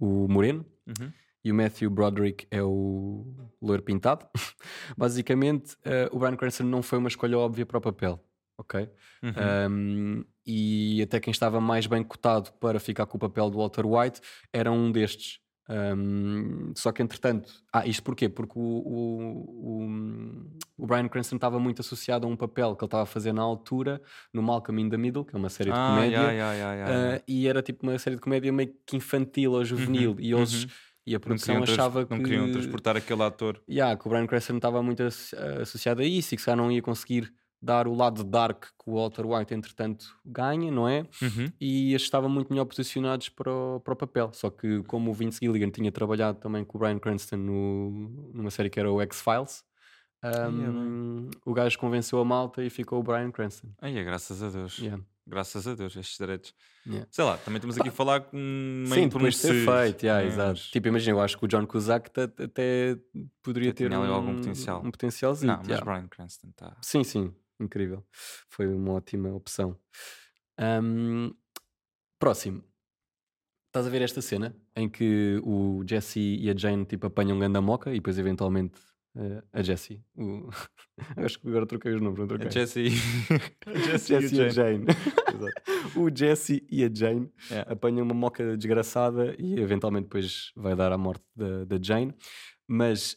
o 0.00 0.28
moreno 0.28 0.64
Uhum. 0.86 1.12
e 1.44 1.50
o 1.50 1.54
Matthew 1.54 1.90
Broderick 1.90 2.46
é 2.50 2.62
o 2.62 3.34
loiro 3.60 3.82
pintado. 3.82 4.26
Basicamente, 4.96 5.76
eh, 5.84 6.08
o 6.12 6.18
Bryan 6.18 6.36
Cranston 6.36 6.64
não 6.64 6.82
foi 6.82 6.98
uma 6.98 7.08
escolha 7.08 7.38
óbvia 7.38 7.66
para 7.66 7.78
o 7.78 7.80
papel, 7.80 8.22
ok? 8.58 8.88
Uhum. 9.22 9.32
Um, 9.70 10.24
e 10.46 11.02
até 11.02 11.18
quem 11.20 11.30
estava 11.32 11.60
mais 11.60 11.86
bem 11.86 12.02
cotado 12.04 12.52
para 12.54 12.78
ficar 12.78 13.06
com 13.06 13.16
o 13.16 13.20
papel 13.20 13.50
do 13.50 13.58
Walter 13.58 13.84
White 13.86 14.20
era 14.52 14.70
um 14.70 14.90
destes. 14.92 15.40
Um, 15.68 16.72
só 16.76 16.92
que 16.92 17.02
entretanto, 17.02 17.52
ah, 17.72 17.86
isto 17.86 18.02
porquê? 18.02 18.28
Porque 18.28 18.58
o, 18.58 18.62
o, 18.62 19.84
o, 19.84 20.50
o 20.78 20.86
Bryan 20.86 21.08
Cranston 21.08 21.36
estava 21.36 21.58
muito 21.58 21.80
associado 21.80 22.26
a 22.26 22.30
um 22.30 22.36
papel 22.36 22.74
que 22.76 22.84
ele 22.84 22.86
estava 22.86 23.02
a 23.02 23.06
fazer 23.06 23.32
na 23.32 23.42
altura 23.42 24.00
no 24.32 24.42
Malcolm 24.42 24.80
in 24.80 24.88
the 24.88 24.96
Middle, 24.96 25.24
que 25.24 25.34
é 25.34 25.38
uma 25.38 25.48
série 25.48 25.70
de 25.72 25.76
Ah, 25.78 25.88
comédia, 25.94 26.16
yeah, 26.32 26.32
yeah, 26.52 26.74
yeah, 26.74 27.16
uh, 27.18 27.22
e 27.26 27.48
era 27.48 27.62
tipo 27.62 27.86
uma 27.86 27.98
série 27.98 28.16
de 28.16 28.22
comédia 28.22 28.52
meio 28.52 28.72
que 28.86 28.96
infantil 28.96 29.52
ou 29.52 29.64
juvenil, 29.64 30.12
Uhum, 30.12 30.20
e, 30.20 30.32
eles, 30.32 30.64
uhum. 30.64 30.70
e 31.06 31.14
a 31.14 31.18
Não 31.18 31.20
produção 31.20 31.62
achava 31.62 32.06
não 32.08 32.18
que 32.18 32.24
queriam 32.24 32.50
transportar 32.52 32.96
aquele 32.96 33.22
ator. 33.22 33.60
Yeah, 33.68 33.96
que 33.98 34.06
o 34.06 34.10
Brian 34.10 34.26
Cranston 34.26 34.56
estava 34.56 34.82
muito 34.82 35.02
asso- 35.02 35.34
associado 35.62 36.00
a 36.02 36.04
isso 36.04 36.34
e 36.34 36.36
que 36.36 36.44
já 36.44 36.54
não 36.54 36.70
ia 36.70 36.80
conseguir 36.82 37.32
dar 37.60 37.88
o 37.88 37.94
lado 37.94 38.22
dark 38.22 38.64
que 38.64 38.84
o 38.90 38.94
Walter 38.94 39.26
White 39.26 39.54
entretanto 39.54 40.06
ganha, 40.24 40.70
não 40.70 40.88
é? 40.88 41.00
Uhum. 41.22 41.50
E 41.60 41.94
estavam 41.94 42.28
muito 42.28 42.50
melhor 42.52 42.64
posicionados 42.66 43.28
para 43.28 43.50
o, 43.52 43.80
para 43.80 43.94
o 43.94 43.96
papel. 43.96 44.30
Só 44.32 44.50
que 44.50 44.82
como 44.84 45.10
o 45.10 45.14
Vince 45.14 45.38
Gilligan 45.42 45.70
tinha 45.70 45.90
trabalhado 45.90 46.38
também 46.38 46.64
com 46.64 46.76
o 46.76 46.80
Brian 46.80 46.98
Cranston 46.98 47.36
no, 47.36 47.90
numa 48.34 48.50
série 48.50 48.70
que 48.70 48.78
era 48.78 48.90
o 48.90 49.00
X-Files, 49.02 49.64
um, 50.24 51.30
o 51.44 51.52
gajo 51.52 51.78
convenceu 51.78 52.18
a 52.18 52.24
malta 52.24 52.62
e 52.62 52.70
ficou 52.70 53.00
o 53.00 53.02
Brian 53.02 53.30
Cranston. 53.30 53.68
Aí 53.80 53.96
é, 53.96 54.04
graças 54.04 54.42
a 54.42 54.50
Deus. 54.50 54.78
Yeah. 54.78 55.02
Graças 55.28 55.66
a 55.66 55.74
Deus, 55.74 55.96
estes 55.96 56.16
direitos. 56.16 56.54
Yeah. 56.86 57.08
Sei 57.10 57.24
lá, 57.24 57.36
também 57.38 57.56
estamos 57.56 57.76
aqui 57.76 57.88
a 57.88 57.92
falar 57.92 58.20
com 58.20 58.36
meio 58.36 58.94
Sim, 58.94 59.08
depois 59.08 59.34
de 59.34 59.40
ser 59.40 59.54
se, 59.54 59.66
feito, 59.66 60.04
yeah, 60.04 60.22
né, 60.22 60.28
exato. 60.28 60.50
mas- 60.50 60.70
Tipo, 60.70 60.86
imagina, 60.88 61.16
eu 61.16 61.20
acho 61.20 61.36
que 61.36 61.44
o 61.44 61.48
John 61.48 61.66
Cusack 61.66 62.10
até 62.20 62.96
poderia 63.42 63.72
ter 63.74 63.92
um, 63.92 64.04
algum 64.04 64.36
potencial. 64.36 64.82
um 64.84 64.90
potencialzinho. 64.90 65.48
Não, 65.52 65.58
mas 65.58 65.66
yeah. 65.68 65.84
Brian 65.84 66.06
Cranston 66.06 66.48
está. 66.50 66.76
Sim, 66.80 67.02
sim, 67.02 67.34
incrível. 67.60 68.04
Foi 68.48 68.66
uma 68.66 68.92
ótima 68.92 69.32
opção. 69.34 69.78
Ahm, 70.58 71.30
próximo. 72.18 72.62
Estás 73.68 73.86
a 73.86 73.90
ver 73.90 74.00
esta 74.02 74.22
cena 74.22 74.56
em 74.74 74.88
que 74.88 75.38
o 75.44 75.84
Jesse 75.86 76.20
e 76.40 76.48
a 76.50 76.56
Jane 76.56 76.86
tipo 76.86 77.06
apanham 77.06 77.38
ganda 77.38 77.60
moca 77.60 77.90
e 77.90 77.94
depois 77.96 78.18
eventualmente 78.18 78.80
eh, 79.14 79.42
a 79.52 79.62
Jessie. 79.62 80.02
o- 80.16 80.48
Acho 81.16 81.38
que 81.38 81.46
agora 81.48 81.66
troquei 81.66 81.92
os 81.94 82.00
nomes, 82.00 82.18
não 82.18 82.26
troquei. 82.26 82.46
A 82.46 82.50
Jesse, 82.50 82.86
a 83.66 83.74
Jesse, 83.78 84.08
Jesse 84.20 84.36
e 84.36 84.40
a 84.40 84.48
Jane. 84.48 84.86
O 85.94 86.08
Jesse 86.14 86.66
e 86.70 86.82
a 86.84 86.90
Jane 86.92 87.30
Yeah. 87.50 87.70
apanham 87.72 88.02
uma 88.04 88.14
moca 88.14 88.56
desgraçada 88.56 89.34
e 89.38 89.60
eventualmente 89.60 90.04
depois 90.04 90.50
vai 90.56 90.74
dar 90.74 90.90
à 90.90 90.96
morte 90.98 91.22
da, 91.34 91.64
da 91.66 91.78
Jane. 91.80 92.14
Mas 92.66 93.16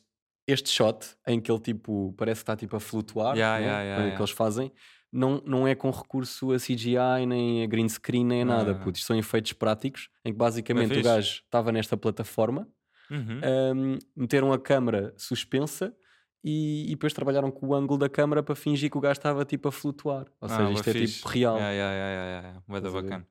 este 0.52 0.70
shot 0.70 1.16
em 1.28 1.40
que 1.40 1.52
ele 1.52 1.60
tipo 1.60 2.14
parece 2.18 2.40
que 2.40 2.44
está 2.44 2.56
tipo 2.56 2.76
a 2.76 2.80
flutuar, 2.80 3.36
Yeah, 3.36 3.60
né, 3.60 3.66
yeah, 3.66 3.84
yeah, 3.84 4.16
que 4.16 4.22
eles 4.22 4.32
fazem, 4.32 4.72
não, 5.12 5.42
não 5.46 5.68
é 5.68 5.76
com 5.76 5.90
recurso 5.92 6.52
a 6.52 6.60
CGI, 6.60 7.26
nem 7.28 7.64
a 7.64 7.68
green 7.68 7.88
screen, 7.90 8.26
nem 8.26 8.42
a 8.42 8.46
nada. 8.46 8.76
Putz, 8.76 9.04
são 9.04 9.18
efeitos 9.18 9.54
práticos 9.54 10.10
em 10.26 10.32
que 10.32 10.38
basicamente 10.38 10.98
o 10.98 11.02
gajo 11.04 11.42
estava 11.44 11.72
nesta 11.72 11.98
plataforma, 11.98 12.68
Uhum. 13.12 13.40
ahm, 13.44 13.98
meteram 14.16 14.54
a 14.54 14.60
câmera 14.60 15.14
suspensa. 15.18 15.94
E, 16.42 16.86
e 16.88 16.92
depois 16.92 17.12
trabalharam 17.12 17.52
com 17.52 17.68
o 17.68 17.76
ângulo 17.76 18.00
da 18.00 18.08
câmara 18.08 18.42
para 18.42 18.56
fingir 18.56 18.90
que 18.90 18.98
o 18.98 19.02
gajo 19.02 19.20
estava 19.20 19.44
tipo 19.44 19.68
a 19.68 19.72
flutuar. 19.74 20.26
Ou 20.40 20.48
Ah, 20.50 20.56
seja, 20.56 20.72
isto 20.72 20.90
é 20.90 20.94
fixe. 20.94 21.16
tipo 21.16 21.28
real. 21.28 21.58
Yeah, 21.58 21.72
yeah, 21.74 22.62
yeah, 22.72 22.92
bacana. 22.92 23.28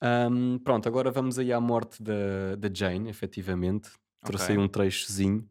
Ahm, 0.00 0.58
pronto, 0.58 0.88
agora 0.88 1.10
vamos 1.10 1.38
aí 1.38 1.52
à 1.52 1.60
morte 1.60 2.02
da, 2.02 2.56
da 2.56 2.68
Jane, 2.72 3.08
efetivamente. 3.08 3.90
Trouxe 4.24 4.44
Ok. 4.44 4.56
aí 4.56 4.62
um 4.62 4.68
trechozinho. 4.68 5.48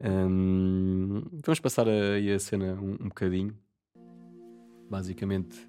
Ahm, 0.00 1.22
vamos 1.44 1.58
passar 1.60 1.88
aí 1.88 2.32
a 2.32 2.38
cena 2.38 2.74
um, 2.74 2.92
um 2.92 3.08
bocadinho. 3.08 3.56
Basicamente, 4.88 5.68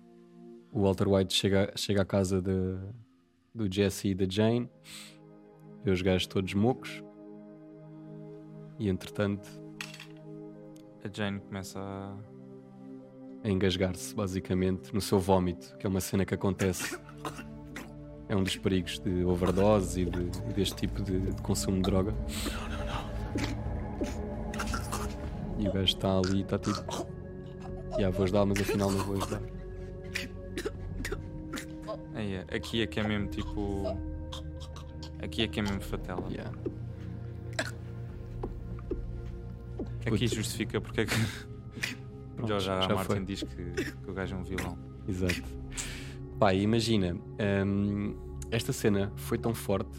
o 0.71 0.81
Walter 0.83 1.07
White 1.09 1.33
chega, 1.33 1.73
chega 1.75 2.03
à 2.03 2.05
casa 2.05 2.41
de, 2.41 2.77
do 3.53 3.71
Jesse 3.73 4.09
e 4.09 4.15
da 4.15 4.25
Jane, 4.29 4.69
vê 5.83 5.91
os 5.91 6.01
gajos 6.01 6.27
todos 6.27 6.53
mocos. 6.53 7.03
E 8.77 8.87
entretanto, 8.87 9.49
A 11.03 11.09
Jane 11.11 11.39
começa 11.41 11.79
a. 11.79 12.17
a 13.43 13.49
engasgar-se 13.49 14.13
basicamente 14.15 14.93
no 14.93 15.01
seu 15.01 15.19
vómito, 15.19 15.75
que 15.77 15.85
é 15.85 15.89
uma 15.89 15.99
cena 15.99 16.23
que 16.25 16.33
acontece. 16.35 16.97
É 18.29 18.35
um 18.35 18.43
dos 18.43 18.55
perigos 18.55 18.99
de 18.99 19.25
overdose 19.25 20.01
e, 20.01 20.05
de, 20.05 20.21
e 20.49 20.53
deste 20.53 20.75
tipo 20.75 21.01
de, 21.01 21.19
de 21.19 21.41
consumo 21.41 21.77
de 21.77 21.81
droga. 21.81 22.13
E 25.57 25.67
o 25.67 25.73
gajo 25.73 25.85
está 25.85 26.17
ali 26.17 26.37
e 26.37 26.41
está 26.41 26.59
tipo. 26.59 27.07
Já 27.99 28.09
vou 28.11 28.23
ajudar, 28.23 28.45
mas 28.45 28.61
afinal 28.61 28.91
não 28.91 29.03
vou 29.03 29.17
ajudar. 29.17 29.41
Aí 32.13 32.35
é. 32.35 32.45
Aqui 32.55 32.83
é 32.83 32.87
que 32.87 32.99
é 32.99 33.03
mesmo 33.03 33.27
tipo. 33.27 33.97
Aqui 35.21 35.41
é 35.41 35.47
que 35.47 35.59
é 35.59 35.63
mesmo 35.63 35.81
fatela. 35.81 36.23
Yeah. 36.29 36.51
Aqui 40.05 40.09
Puto. 40.11 40.35
justifica 40.35 40.79
porque 40.79 41.01
é 41.01 41.05
que. 41.05 41.15
Pronto. 42.35 42.53
R. 42.53 42.59
já 42.61 42.79
Martin 42.87 43.03
foi. 43.05 43.25
diz 43.25 43.43
que, 43.43 43.55
que 43.55 44.09
o 44.09 44.13
gajo 44.13 44.35
é 44.35 44.37
um 44.37 44.43
vilão. 44.43 44.77
Exato. 45.07 45.43
Pá, 46.39 46.53
imagina, 46.53 47.15
hum, 47.65 48.15
esta 48.51 48.71
cena 48.71 49.11
foi 49.15 49.37
tão 49.37 49.53
forte 49.53 49.97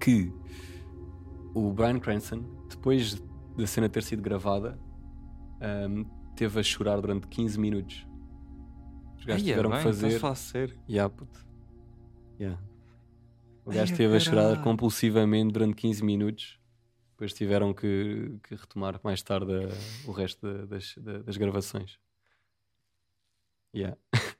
que 0.00 0.32
o 1.54 1.72
Brian 1.72 1.98
Cranston, 1.98 2.44
depois 2.70 3.20
da 3.56 3.66
cena 3.66 3.88
ter 3.88 4.02
sido 4.04 4.22
gravada, 4.22 4.78
hum, 5.90 6.04
teve 6.36 6.60
a 6.60 6.62
chorar 6.62 7.00
durante 7.00 7.26
15 7.26 7.58
minutos. 7.58 8.06
Os 9.18 9.24
gajos 9.24 9.42
Eia, 9.42 9.52
tiveram 9.54 9.70
bem, 9.70 9.78
que 9.78 9.84
fazer. 9.84 10.20
sério. 10.36 10.78
Yeah, 10.88 11.12
puto. 11.12 11.44
Yeah. 12.40 12.60
O 13.64 13.70
gajo 13.70 13.92
esteve 13.92 14.16
a 14.16 14.20
chorar 14.20 14.62
compulsivamente 14.62 15.52
durante 15.52 15.74
15 15.76 16.02
minutos. 16.04 16.58
Depois 17.12 17.32
tiveram 17.32 17.72
que, 17.72 18.36
que 18.42 18.54
retomar 18.56 18.98
mais 19.04 19.22
tarde 19.22 19.52
a- 19.52 20.08
o 20.08 20.12
resto 20.12 20.40
da- 20.44 20.64
das, 20.66 20.94
da- 20.98 21.18
das 21.22 21.36
gravações. 21.36 21.98
Yeah. 23.74 23.96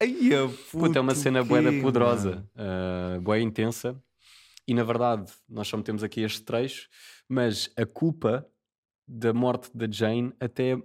Eia, 0.00 0.48
Puta, 0.70 0.98
é 0.98 1.00
uma 1.00 1.14
cena 1.14 1.42
quê, 1.42 1.48
bué 1.48 1.62
da 1.62 1.70
mano? 1.70 1.82
poderosa, 1.82 2.48
uh, 2.54 3.36
intensa. 3.36 4.00
E 4.68 4.74
na 4.74 4.82
verdade, 4.82 5.32
nós 5.48 5.68
só 5.68 5.76
metemos 5.76 6.02
aqui 6.02 6.22
este 6.22 6.42
trecho, 6.42 6.88
mas 7.28 7.70
a 7.76 7.86
culpa 7.86 8.46
da 9.06 9.32
morte 9.32 9.70
da 9.74 9.86
Jane 9.90 10.32
até 10.40 10.76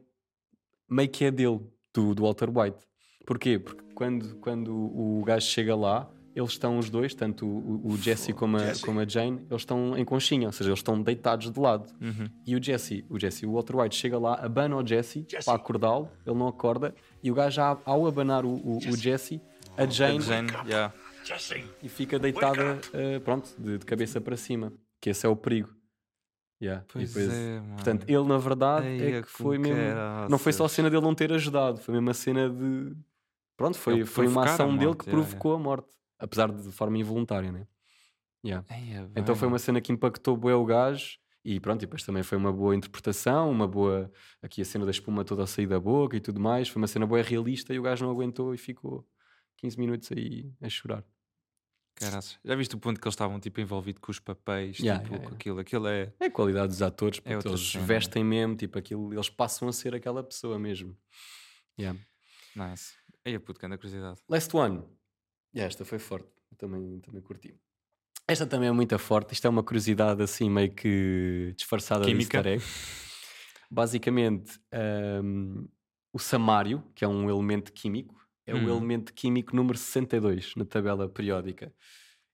meio 0.89 1.09
que 1.09 1.25
é 1.25 1.31
dele, 1.31 1.59
do, 1.93 2.13
do 2.13 2.23
Walter 2.23 2.49
White. 2.49 2.85
Porquê? 3.25 3.59
Porque 3.59 3.83
quando, 3.93 4.35
quando 4.37 4.73
o 4.73 5.23
gajo 5.25 5.47
chega 5.47 5.75
lá, 5.75 6.09
eles 6.35 6.51
estão 6.51 6.77
os 6.77 6.89
dois, 6.89 7.13
tanto 7.13 7.45
o, 7.45 7.91
o 7.91 7.97
Jesse 7.97 8.33
como 8.33 8.57
a, 8.57 8.61
como 8.83 8.99
a 8.99 9.07
Jane, 9.07 9.45
eles 9.49 9.61
estão 9.61 9.97
em 9.97 10.05
conchinha, 10.05 10.47
ou 10.47 10.51
seja, 10.51 10.69
eles 10.69 10.79
estão 10.79 11.01
deitados 11.01 11.51
de 11.51 11.59
lado. 11.59 11.91
Uhum. 12.01 12.29
E 12.45 12.55
o 12.55 12.63
Jesse, 12.63 13.05
o 13.09 13.19
Jesse, 13.19 13.45
o 13.45 13.53
Walter 13.53 13.75
White 13.77 13.95
chega 13.95 14.17
lá, 14.17 14.35
abana 14.35 14.75
o 14.77 14.85
Jesse, 14.85 15.25
para 15.45 15.55
acordá-lo, 15.55 16.09
ele 16.25 16.35
não 16.37 16.47
acorda, 16.47 16.93
e 17.23 17.29
o 17.31 17.33
gajo, 17.33 17.55
já, 17.55 17.77
ao 17.85 18.07
abanar 18.07 18.45
o, 18.45 18.53
o, 18.53 18.77
o 18.77 18.97
Jesse, 18.97 19.41
a 19.77 19.85
Jane, 19.85 20.17
A 20.17 20.21
Jane, 20.21 20.49
yeah. 20.67 20.93
e 21.81 21.87
fica 21.89 22.17
deitada, 22.19 22.79
eh, 22.93 23.19
pronto, 23.19 23.49
de, 23.57 23.77
de 23.77 23.85
cabeça 23.85 24.19
para 24.19 24.35
cima, 24.35 24.73
que 24.99 25.09
esse 25.09 25.25
é 25.25 25.29
o 25.29 25.35
perigo. 25.35 25.69
Yeah, 26.61 26.85
Pois 26.93 27.11
depois- 27.11 27.33
é, 27.33 27.59
mano. 27.59 27.73
Portanto, 27.75 28.05
ele 28.07 28.23
na 28.23 28.37
verdade 28.37 28.85
Eia, 28.85 29.17
é 29.17 29.21
que 29.23 29.27
foi 29.29 29.57
mesmo. 29.57 29.79
Não 30.29 30.37
foi 30.37 30.53
só 30.53 30.65
a 30.65 30.69
cena 30.69 30.91
dele 30.91 31.01
não 31.01 31.15
ter 31.15 31.33
ajudado, 31.33 31.79
foi 31.79 31.95
mesmo 31.95 32.09
a 32.11 32.13
cena 32.13 32.47
de. 32.49 32.95
Pronto, 33.57 33.77
foi, 33.79 33.93
Ele 33.95 34.05
foi 34.05 34.27
uma 34.27 34.43
ação 34.45 34.77
dele 34.77 34.93
que 34.93 35.05
yeah, 35.09 35.11
provocou 35.11 35.55
a 35.55 35.59
morte, 35.59 35.87
apesar 36.21 36.51
de 36.51 36.63
de 36.63 36.71
forma 36.71 36.97
involuntária, 36.97 37.51
né? 37.51 37.67
Yeah. 38.45 38.65
Eia, 38.75 39.09
Então 39.15 39.35
foi 39.35 39.47
uma 39.47 39.59
cena 39.59 39.79
que 39.81 39.91
impactou 39.91 40.35
bué 40.37 40.55
o 40.55 40.65
gajo 40.65 41.17
e 41.43 41.59
pronto, 41.59 41.81
e 41.81 41.85
depois 41.85 42.03
também 42.03 42.23
foi 42.23 42.37
uma 42.37 42.51
boa 42.51 42.75
interpretação, 42.75 43.49
uma 43.51 43.67
boa. 43.67 44.11
Aqui 44.41 44.61
a 44.61 44.65
cena 44.65 44.85
da 44.85 44.91
espuma 44.91 45.23
toda 45.25 45.43
a 45.43 45.47
sair 45.47 45.67
da 45.67 45.79
boca 45.79 46.15
e 46.15 46.19
tudo 46.19 46.39
mais, 46.39 46.69
foi 46.69 46.81
uma 46.81 46.87
cena 46.87 47.05
boa 47.05 47.21
realista 47.21 47.73
e 47.73 47.79
o 47.79 47.83
gajo 47.83 48.05
não 48.05 48.11
aguentou 48.11 48.53
e 48.53 48.57
ficou 48.57 49.07
15 49.57 49.77
minutos 49.79 50.11
aí 50.11 50.51
a 50.61 50.69
chorar. 50.69 51.03
Caraças. 51.95 52.39
Já 52.43 52.55
viste 52.55 52.73
o 52.73 52.79
ponto 52.79 52.99
que 52.99 53.05
eles 53.07 53.13
estavam 53.13 53.39
tipo 53.39 53.59
envolvidos 53.61 54.01
com 54.01 54.11
os 54.11 54.19
papéis, 54.19 54.79
Yeah, 54.79 55.03
tipo 55.03 55.13
yeah, 55.13 55.23
yeah. 55.25 55.35
aquilo, 55.35 55.59
aquilo 55.59 55.87
é. 55.87 56.13
É 56.19 56.25
a 56.25 56.31
qualidade 56.31 56.69
dos 56.69 56.81
atores, 56.81 57.19
É 57.19 57.21
porque 57.21 57.35
outra 57.35 57.51
eles 57.51 57.71
cena. 57.71 57.85
vestem 57.85 58.23
mesmo, 58.23 58.55
tipo 58.55 58.79
aquilo, 58.79 59.13
eles 59.13 59.29
passam 59.29 59.67
a 59.67 59.73
ser 59.73 59.93
aquela 59.93 60.23
pessoa 60.23 60.57
mesmo. 60.57 60.97
Yeah. 61.79 61.99
Nice. 62.55 62.93
Eia, 63.23 63.39
puto, 63.39 63.59
grande 63.59 63.77
curiosidade. 63.77 64.19
Last 64.27 64.55
one. 64.55 64.83
Yeah, 65.55 65.67
esta 65.67 65.85
foi 65.85 65.99
forte. 65.99 66.29
Também, 66.57 66.99
também 66.99 67.21
curti. 67.21 67.55
Esta 68.27 68.45
também 68.45 68.69
é 68.69 68.71
muito 68.71 68.97
forte. 68.99 69.33
Isto 69.33 69.47
é 69.47 69.49
uma 69.49 69.63
curiosidade 69.63 70.21
assim 70.21 70.49
meio 70.49 70.73
que 70.73 71.53
disfarçada 71.55 72.05
Química. 72.05 72.41
de 72.41 72.49
easter 72.49 72.53
egg. 72.53 72.63
Basicamente, 73.69 74.59
hum, 75.23 75.67
o 76.13 76.19
samário, 76.19 76.83
que 76.93 77.05
é 77.05 77.07
um 77.07 77.29
elemento 77.29 77.71
químico, 77.71 78.15
é 78.45 78.53
o 78.53 78.57
Hum. 78.57 78.69
elemento 78.69 79.13
químico 79.13 79.55
número 79.55 79.77
62 79.77 80.55
na 80.55 80.65
tabela 80.65 81.07
periódica. 81.07 81.73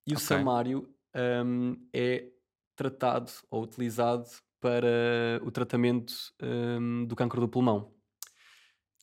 E 0.05 0.13
o 0.13 0.17
Ok. 0.17 0.25
samário 0.25 0.89
hum, 1.45 1.75
é 1.93 2.29
tratado 2.75 3.31
ou 3.49 3.63
utilizado 3.63 4.27
para 4.59 5.39
o 5.43 5.51
tratamento 5.51 6.13
hum, 6.41 7.05
do 7.05 7.15
cancro 7.15 7.39
do 7.41 7.47
pulmão. 7.47 7.93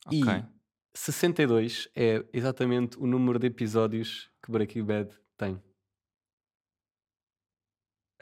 Ok. 0.05 0.15
E 0.17 0.43
62 0.95 1.89
é 1.93 2.25
exatamente 2.31 2.97
o 2.97 3.05
número 3.05 3.37
de 3.37 3.47
episódios 3.47 4.31
que 4.41 4.49
Breaking 4.49 4.85
Bad 4.85 5.09
tem. 5.37 5.61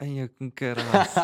Eia, 0.00 0.28
com 0.28 0.50
caraças. 0.52 1.22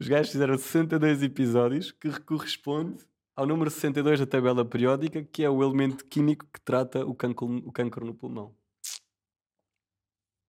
Os 0.00 0.08
gajos 0.08 0.32
fizeram 0.32 0.56
62 0.56 1.22
episódios 1.22 1.92
que 1.92 2.20
corresponde 2.20 3.06
ao 3.36 3.46
número 3.46 3.70
62 3.70 4.20
da 4.20 4.26
tabela 4.26 4.64
periódica, 4.64 5.22
que 5.22 5.44
é 5.44 5.50
o 5.50 5.62
elemento 5.62 6.06
químico 6.06 6.46
que 6.46 6.60
trata 6.62 7.04
o 7.04 7.14
cancro, 7.14 7.46
o 7.46 7.72
cancro 7.72 8.04
no 8.04 8.14
pulmão. 8.14 8.56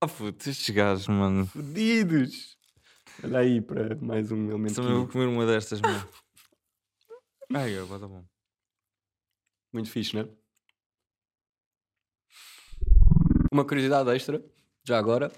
Ah, 0.02 0.08
puto, 0.08 0.50
estes 0.50 0.70
gajos, 0.70 1.08
mano. 1.08 1.48
Fodidos! 1.48 2.58
Olha 3.24 3.40
aí 3.40 3.62
para 3.62 3.96
mais 3.96 4.32
um 4.32 4.50
elemento 4.50 4.76
Também 4.76 4.94
vou 4.94 5.08
comer 5.08 5.26
uma 5.26 5.46
destas, 5.46 5.82
mano. 5.82 6.08
Ai, 7.54 7.72
eu 7.72 7.88
dar 7.88 8.08
bom. 8.08 8.24
Muito 9.73 9.89
fixe, 9.89 10.15
não 10.15 10.21
é? 10.23 10.27
Uma 13.51 13.65
curiosidade 13.65 14.10
extra, 14.12 14.43
já 14.84 14.97
agora. 14.97 15.32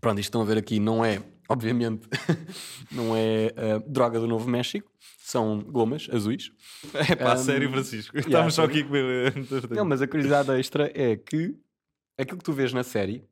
Pronto, 0.00 0.18
isto 0.20 0.28
estão 0.28 0.42
a 0.42 0.44
ver 0.44 0.58
aqui 0.58 0.78
não 0.78 1.04
é, 1.04 1.22
obviamente, 1.48 2.06
não 2.92 3.16
é 3.16 3.46
ah, 3.56 3.82
droga 3.86 4.20
do 4.20 4.26
Novo 4.26 4.48
México, 4.48 4.90
são 5.18 5.60
gomas 5.60 6.08
azuis. 6.12 6.50
É 7.10 7.16
pá, 7.16 7.34
Um, 7.34 7.36
sério, 7.38 7.70
Francisco. 7.70 8.14
yeah, 8.16 8.28
Estamos 8.28 8.54
só 8.54 8.64
aqui 8.64 8.80
a 8.80 8.84
comer. 8.84 9.34
Não, 9.70 9.84
mas 9.84 10.02
a 10.02 10.06
curiosidade 10.06 10.50
extra 10.58 10.90
é 10.94 11.16
que 11.16 11.56
aquilo 12.18 12.38
que 12.38 12.44
tu 12.44 12.52
vês 12.52 12.72
na 12.72 12.82
série, 12.82 13.24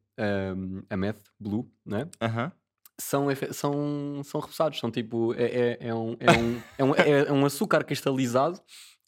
um, 0.57 0.83
a 0.89 0.97
Meth 0.97 1.21
Blue, 1.39 1.71
né? 1.85 2.09
Aham. 2.21 2.51
São, 2.99 3.31
efe- 3.31 3.53
são, 3.53 4.23
são 4.25 4.41
repousados, 4.41 4.79
são 4.79 4.91
tipo, 4.91 5.35
é, 5.35 5.45
é, 5.45 5.79
é, 5.89 5.95
um, 5.95 6.17
é, 6.21 6.31
um, 6.31 6.63
é, 6.79 6.85
um, 6.85 6.95
é 6.95 7.33
um 7.33 7.45
açúcar 7.47 7.85
cristalizado 7.85 8.61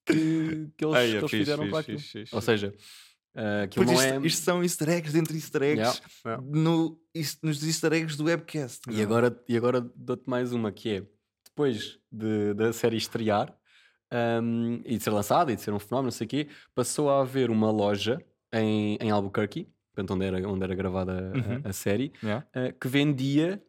que, 0.06 0.68
que 0.76 0.84
eles, 0.84 0.94
Ai, 0.96 1.06
que 1.08 1.14
é 1.14 1.18
eles 1.18 1.30
fixe, 1.30 1.36
fizeram 1.38 1.70
para 1.70 1.82
fixe, 1.82 1.90
aquilo. 1.92 1.98
fixe, 1.98 2.18
fixe, 2.20 2.34
Ou 2.34 2.40
seja, 2.40 2.74
aquilo 3.64 3.84
não 3.86 3.92
isto, 3.94 4.04
é. 4.04 4.26
isto 4.26 4.42
são 4.44 4.62
easter 4.62 4.88
eggs 4.90 5.12
dentro 5.12 5.32
de 5.32 5.38
easter 5.38 5.62
eggs 5.62 6.02
Yeah. 6.24 6.42
No, 6.46 7.00
isto- 7.14 7.44
nos 7.46 7.62
easter 7.66 7.92
eggs 7.92 8.16
do 8.16 8.24
webcast. 8.24 8.82
E 8.90 9.02
agora, 9.02 9.36
e 9.48 9.56
agora 9.56 9.80
dou-te 9.96 10.28
mais 10.28 10.52
uma 10.52 10.70
que 10.72 10.90
é 10.90 11.02
depois 11.44 11.98
de, 12.10 12.54
da 12.54 12.72
série 12.72 12.96
estrear 12.96 13.56
um, 14.42 14.80
e 14.84 14.96
de 14.96 15.02
ser 15.02 15.10
lançada 15.10 15.52
e 15.52 15.56
de 15.56 15.62
ser 15.62 15.72
um 15.72 15.78
fenómeno, 15.78 16.06
não 16.06 16.10
sei 16.12 16.24
o 16.26 16.28
quê, 16.28 16.48
passou 16.74 17.10
a 17.10 17.20
haver 17.20 17.50
uma 17.50 17.70
loja 17.70 18.20
em, 18.52 18.96
em 19.00 19.10
Albuquerque, 19.10 19.68
portanto, 19.94 20.14
onde 20.14 20.24
era, 20.26 20.48
onde 20.48 20.62
era 20.64 20.74
gravada 20.74 21.12
a- 21.12 21.36
Uhum. 21.36 21.60
a, 21.64 21.72
série, 21.72 22.12
Yeah. 22.22 22.46
uh, 22.56 22.72
que 22.78 22.88
vendia 22.88 23.62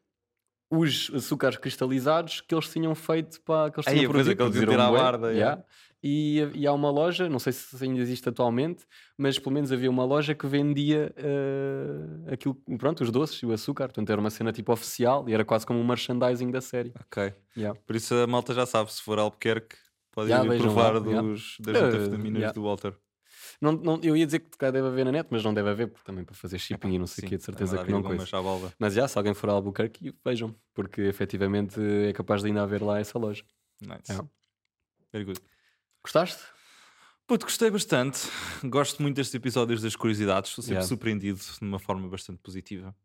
os 0.71 1.11
açúcares 1.13 1.57
cristalizados 1.57 2.41
que 2.41 2.53
eles 2.53 2.67
tinham 2.69 2.93
feito 2.95 3.39
para 3.41 3.71
que 3.71 3.79
eles 3.79 3.87
Aí, 3.87 3.93
tinham 3.97 4.09
é, 4.09 4.13
produzido, 4.13 4.35
que 4.35 4.41
eles 4.43 4.79
a 4.79 4.91
barda, 4.91 5.31
yeah. 5.31 5.63
E, 6.07 6.47
e 6.53 6.67
há 6.67 6.71
uma 6.71 6.91
loja, 6.91 7.27
não 7.27 7.39
sei 7.39 7.51
se 7.51 7.83
ainda 7.83 7.99
existe 7.99 8.29
atualmente, 8.29 8.85
mas 9.17 9.39
pelo 9.39 9.55
menos 9.55 9.71
havia 9.71 9.89
uma 9.89 10.05
loja 10.05 10.35
que 10.35 10.45
vendia 10.45 11.11
uh, 11.17 12.31
aquilo, 12.31 12.53
pronto, 12.77 13.03
os 13.03 13.09
doces 13.09 13.41
e 13.41 13.45
o 13.47 13.51
açúcar. 13.51 13.85
Portanto, 13.87 14.11
era 14.11 14.21
uma 14.21 14.29
cena 14.29 14.53
tipo 14.53 14.71
oficial 14.71 15.27
e 15.27 15.33
era 15.33 15.43
quase 15.43 15.65
como 15.65 15.79
um 15.79 15.83
merchandising 15.83 16.51
da 16.51 16.61
série. 16.61 16.93
Ok. 17.07 17.33
Yeah. 17.57 17.79
Por 17.87 17.95
isso 17.95 18.13
a 18.13 18.27
malta 18.27 18.53
já 18.53 18.67
sabe, 18.67 18.93
se 18.93 19.01
for 19.01 19.17
Albuquerque, 19.17 19.77
pode 20.11 20.29
Yeah, 20.29 20.55
ir 20.55 20.61
provar 20.61 20.93
lá, 20.93 21.07
yeah. 21.07 21.21
dos, 21.27 21.57
das 21.59 21.75
Eh, 21.75 21.81
metafetaminas 21.81 22.39
yeah. 22.39 22.53
do 22.53 22.61
Walter. 22.61 22.93
Não, 23.59 23.71
não, 23.71 23.99
eu 24.03 24.15
ia 24.15 24.27
dizer 24.27 24.39
que 24.39 24.57
cá 24.59 24.69
deve 24.69 24.87
haver 24.87 25.05
na 25.05 25.11
net, 25.11 25.27
mas 25.31 25.43
não 25.43 25.55
deve 25.55 25.69
haver, 25.71 25.87
porque 25.87 26.05
também 26.05 26.23
para 26.23 26.35
fazer 26.35 26.59
shipping 26.59 26.93
e 26.93 26.99
não 26.99 27.07
sei 27.07 27.25
o 27.25 27.27
que, 27.27 27.37
de 27.37 27.43
certeza 27.43 27.77
vai 27.77 27.85
que 27.85 27.91
não 27.91 28.03
coisa. 28.03 28.27
Mas 28.77 28.93
já, 28.93 29.07
se 29.07 29.17
alguém 29.17 29.33
for 29.33 29.49
a 29.49 29.53
Albuquerque, 29.53 30.13
vejam, 30.23 30.53
porque 30.71 31.01
efetivamente 31.01 31.79
é 31.81 32.13
capaz 32.13 32.41
de 32.41 32.49
ainda 32.49 32.61
haver 32.61 32.83
lá 32.83 32.99
essa 32.99 33.17
loja. 33.17 33.43
Nice. 33.81 34.11
Yeah. 34.11 34.29
Very 35.11 35.25
good. 35.25 35.39
Gostaste? 36.05 36.43
Puto, 37.25 37.47
gostei 37.47 37.71
bastante. 37.71 38.19
Gosto 38.63 39.01
muito 39.01 39.15
destes 39.15 39.33
episódios 39.33 39.81
das 39.81 39.95
curiosidades. 39.95 40.51
Estou 40.51 40.61
sempre 40.63 40.75
Yeah. 40.75 40.87
surpreendido 40.87 41.39
de 41.39 41.65
uma 41.65 41.79
forma 41.79 42.07
bastante 42.07 42.37
positiva. 42.43 42.95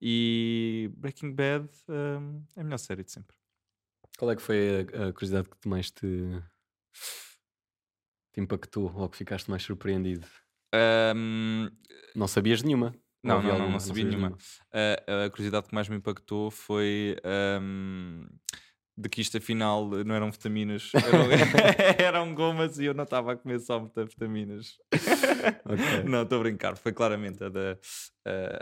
E 0.00 0.90
Breaking 0.96 1.34
Bad 1.34 1.68
hum, 1.90 2.42
é 2.56 2.60
a 2.62 2.64
melhor 2.64 2.78
série 2.78 3.04
de 3.04 3.12
sempre. 3.12 3.36
Qual 4.16 4.30
é 4.30 4.34
que 4.36 4.40
foi 4.40 4.88
a, 4.94 5.08
a 5.08 5.12
curiosidade 5.12 5.50
que 5.60 5.68
mais 5.68 5.90
te, 5.90 6.06
te 8.32 8.40
impactou 8.40 8.90
ou 8.96 9.10
que 9.10 9.18
ficaste 9.18 9.50
mais 9.50 9.62
surpreendido? 9.62 10.26
Hum, 11.14 11.68
Não 12.16 12.26
sabias 12.26 12.62
nenhuma? 12.62 12.94
Não, 13.22 13.42
não, 13.42 13.42
não, 13.42 13.50
alguma? 13.52 13.72
não 13.72 13.80
sabia 13.80 14.04
sabias 14.04 14.10
de 14.10 14.16
nenhuma. 14.16 14.38
A, 14.72 15.24
a 15.26 15.30
curiosidade 15.30 15.68
que 15.68 15.74
mais 15.74 15.86
me 15.90 15.96
impactou 15.96 16.50
foi 16.50 17.14
hum, 17.60 18.26
de 19.00 19.08
que 19.08 19.20
isto 19.20 19.36
afinal 19.38 19.86
não 19.88 20.14
eram 20.14 20.30
vitaminas, 20.30 20.90
eram, 21.06 21.28
eram 22.04 22.34
gomas 22.34 22.78
e 22.78 22.84
eu 22.86 22.94
não 22.94 23.04
estava 23.04 23.32
a 23.32 23.36
comer 23.36 23.60
só 23.60 23.78
vitaminas. 23.78 24.76
Ok. 25.64 26.02
Não, 26.04 26.22
estou 26.22 26.40
a 26.40 26.42
brincar. 26.42 26.76
Foi 26.76 26.92
claramente 26.92 27.44
a, 27.44 27.48
da, 27.48 27.78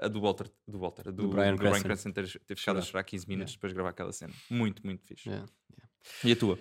a, 0.02 0.08
do 0.08 0.20
Walter, 0.20 0.50
do 0.68 0.78
Walter, 0.78 1.08
a 1.08 1.10
do, 1.10 1.28
Do 1.28 1.30
Cranston. 1.30 1.82
Cranston 1.82 2.12
ter, 2.12 2.28
ter 2.40 2.56
ficado 2.56 2.76
a 2.78 2.82
Chorar. 2.82 2.82
chorar 2.82 3.04
15 3.04 3.28
minutos 3.28 3.54
depois 3.54 3.70
de 3.70 3.74
gravar 3.74 3.90
aquela 3.90 4.12
cena. 4.12 4.34
Muito, 4.50 4.84
muito 4.84 5.06
fixe. 5.06 5.28
Yeah. 5.28 5.48
E 6.22 6.32
a 6.32 6.36
tua? 6.36 6.58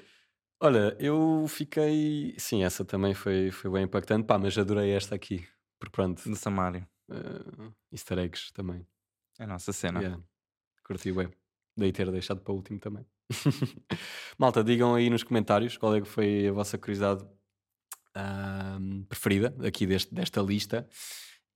Olha, 0.61 0.95
eu 0.99 1.45
fiquei. 1.49 2.33
Sim, 2.37 2.63
essa 2.63 2.85
também 2.85 3.13
foi, 3.13 3.51
foi 3.51 3.69
bem 3.69 3.83
impactante, 3.83 4.25
pá, 4.25 4.39
mas 4.39 4.57
adorei 4.57 4.91
esta 4.91 5.13
aqui. 5.13 5.45
Porque 5.77 5.91
pronto, 5.91 6.27
Do 6.27 6.35
Samário. 6.37 6.87
uh, 7.09 7.73
easter 7.91 8.17
eggs 8.19 8.53
também. 8.53 8.87
É 9.37 9.43
a 9.43 9.47
nossa 9.47 9.73
cena. 9.73 9.99
Yeah. 9.99 10.23
Curti 10.85 11.11
bem. 11.11 11.29
Daí 11.77 11.91
ter 11.91 12.09
deixado 12.09 12.39
para 12.39 12.53
o 12.53 12.55
último 12.55 12.79
também. 12.79 13.05
Malta, 14.37 14.63
digam 14.63 14.95
aí 14.95 15.09
nos 15.09 15.23
comentários 15.23 15.77
qual 15.77 15.95
é 15.95 16.01
que 16.01 16.07
foi 16.07 16.47
a 16.47 16.51
vossa 16.51 16.77
curiosidade 16.77 17.25
ahm, 18.15 19.03
preferida 19.09 19.55
aqui 19.67 19.85
deste, 19.85 20.13
desta 20.13 20.41
lista. 20.41 20.87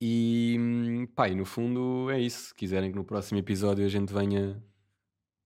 E 0.01 1.08
pá, 1.15 1.27
e 1.27 1.36
no 1.36 1.45
fundo 1.45 2.10
é 2.10 2.19
isso. 2.19 2.47
Se 2.49 2.55
quiserem 2.55 2.89
que 2.91 2.97
no 2.97 3.03
próximo 3.03 3.38
episódio 3.39 3.86
a 3.86 3.89
gente 3.89 4.13
venha 4.13 4.63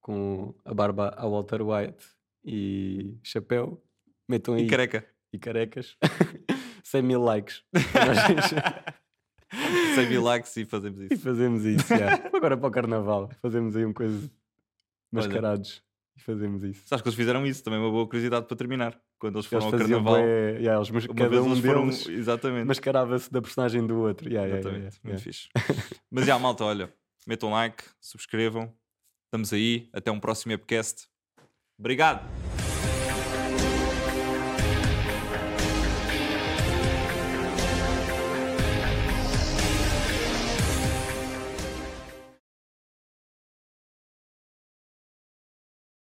com 0.01 0.53
a 0.63 0.73
barba 0.73 1.13
a 1.17 1.27
Walter 1.27 1.61
White 1.61 2.05
e 2.45 3.17
chapéu, 3.23 3.83
metam 4.29 4.53
aí 4.53 4.65
E 4.65 4.67
careca. 4.69 5.07
e 5.31 5.39
carecas, 5.39 5.97
100 6.83 7.01
mil 7.01 7.21
likes. 7.23 7.63
Nós- 7.73 8.49
100 9.95 10.09
mil 10.09 10.21
likes 10.23 10.55
e 10.57 10.65
fazemos 10.65 10.99
e 10.99 11.13
isso. 11.13 11.23
fazemos 11.23 11.63
isso. 11.65 11.87
já. 11.87 12.15
Agora 12.33 12.57
para 12.57 12.67
o 12.67 12.71
carnaval, 12.71 13.29
fazemos 13.41 13.75
aí 13.75 13.85
uma 13.85 13.93
coisa 13.93 14.29
mascarados 15.11 15.81
e 16.15 16.21
fazemos 16.21 16.63
isso. 16.63 16.83
Sabes 16.87 17.01
que 17.01 17.07
eles 17.09 17.15
fizeram 17.17 17.45
isso? 17.45 17.63
Também 17.63 17.79
é 17.79 17.83
uma 17.83 17.91
boa 17.91 18.05
curiosidade 18.07 18.45
para 18.47 18.55
terminar. 18.57 18.99
Quando 19.19 19.35
eles 19.35 19.45
foram 19.45 19.63
Eles 19.67 19.73
ao 19.73 19.79
carnaval, 19.79 20.13
bué- 20.15 20.51
yeah, 20.59 20.75
eles 20.75 20.89
mas- 20.91 21.07
cada 21.07 21.41
um 21.43 21.51
eles 21.51 21.59
foram. 21.65 21.81
deles 21.87 22.07
Exatamente. 22.09 22.65
mascarava-se 22.65 23.31
da 23.31 23.41
personagem 23.41 23.85
do 23.87 23.97
outro. 23.99 24.29
Yeah, 24.29 24.47
Exatamente. 24.49 24.81
yeah, 24.83 24.97
Muito 25.03 25.21
fixe. 25.21 25.47
Mas 26.11 26.25
já, 26.25 26.37
malta, 26.37 26.63
olha, 26.65 26.93
metam 27.27 27.49
like, 27.51 27.83
subscrevam. 28.01 28.71
Estamos 29.25 29.51
aí. 29.53 29.89
Até 29.93 30.11
um 30.11 30.19
próximo 30.19 30.51
podcast. 30.57 31.07
Obrigado. 31.79 32.42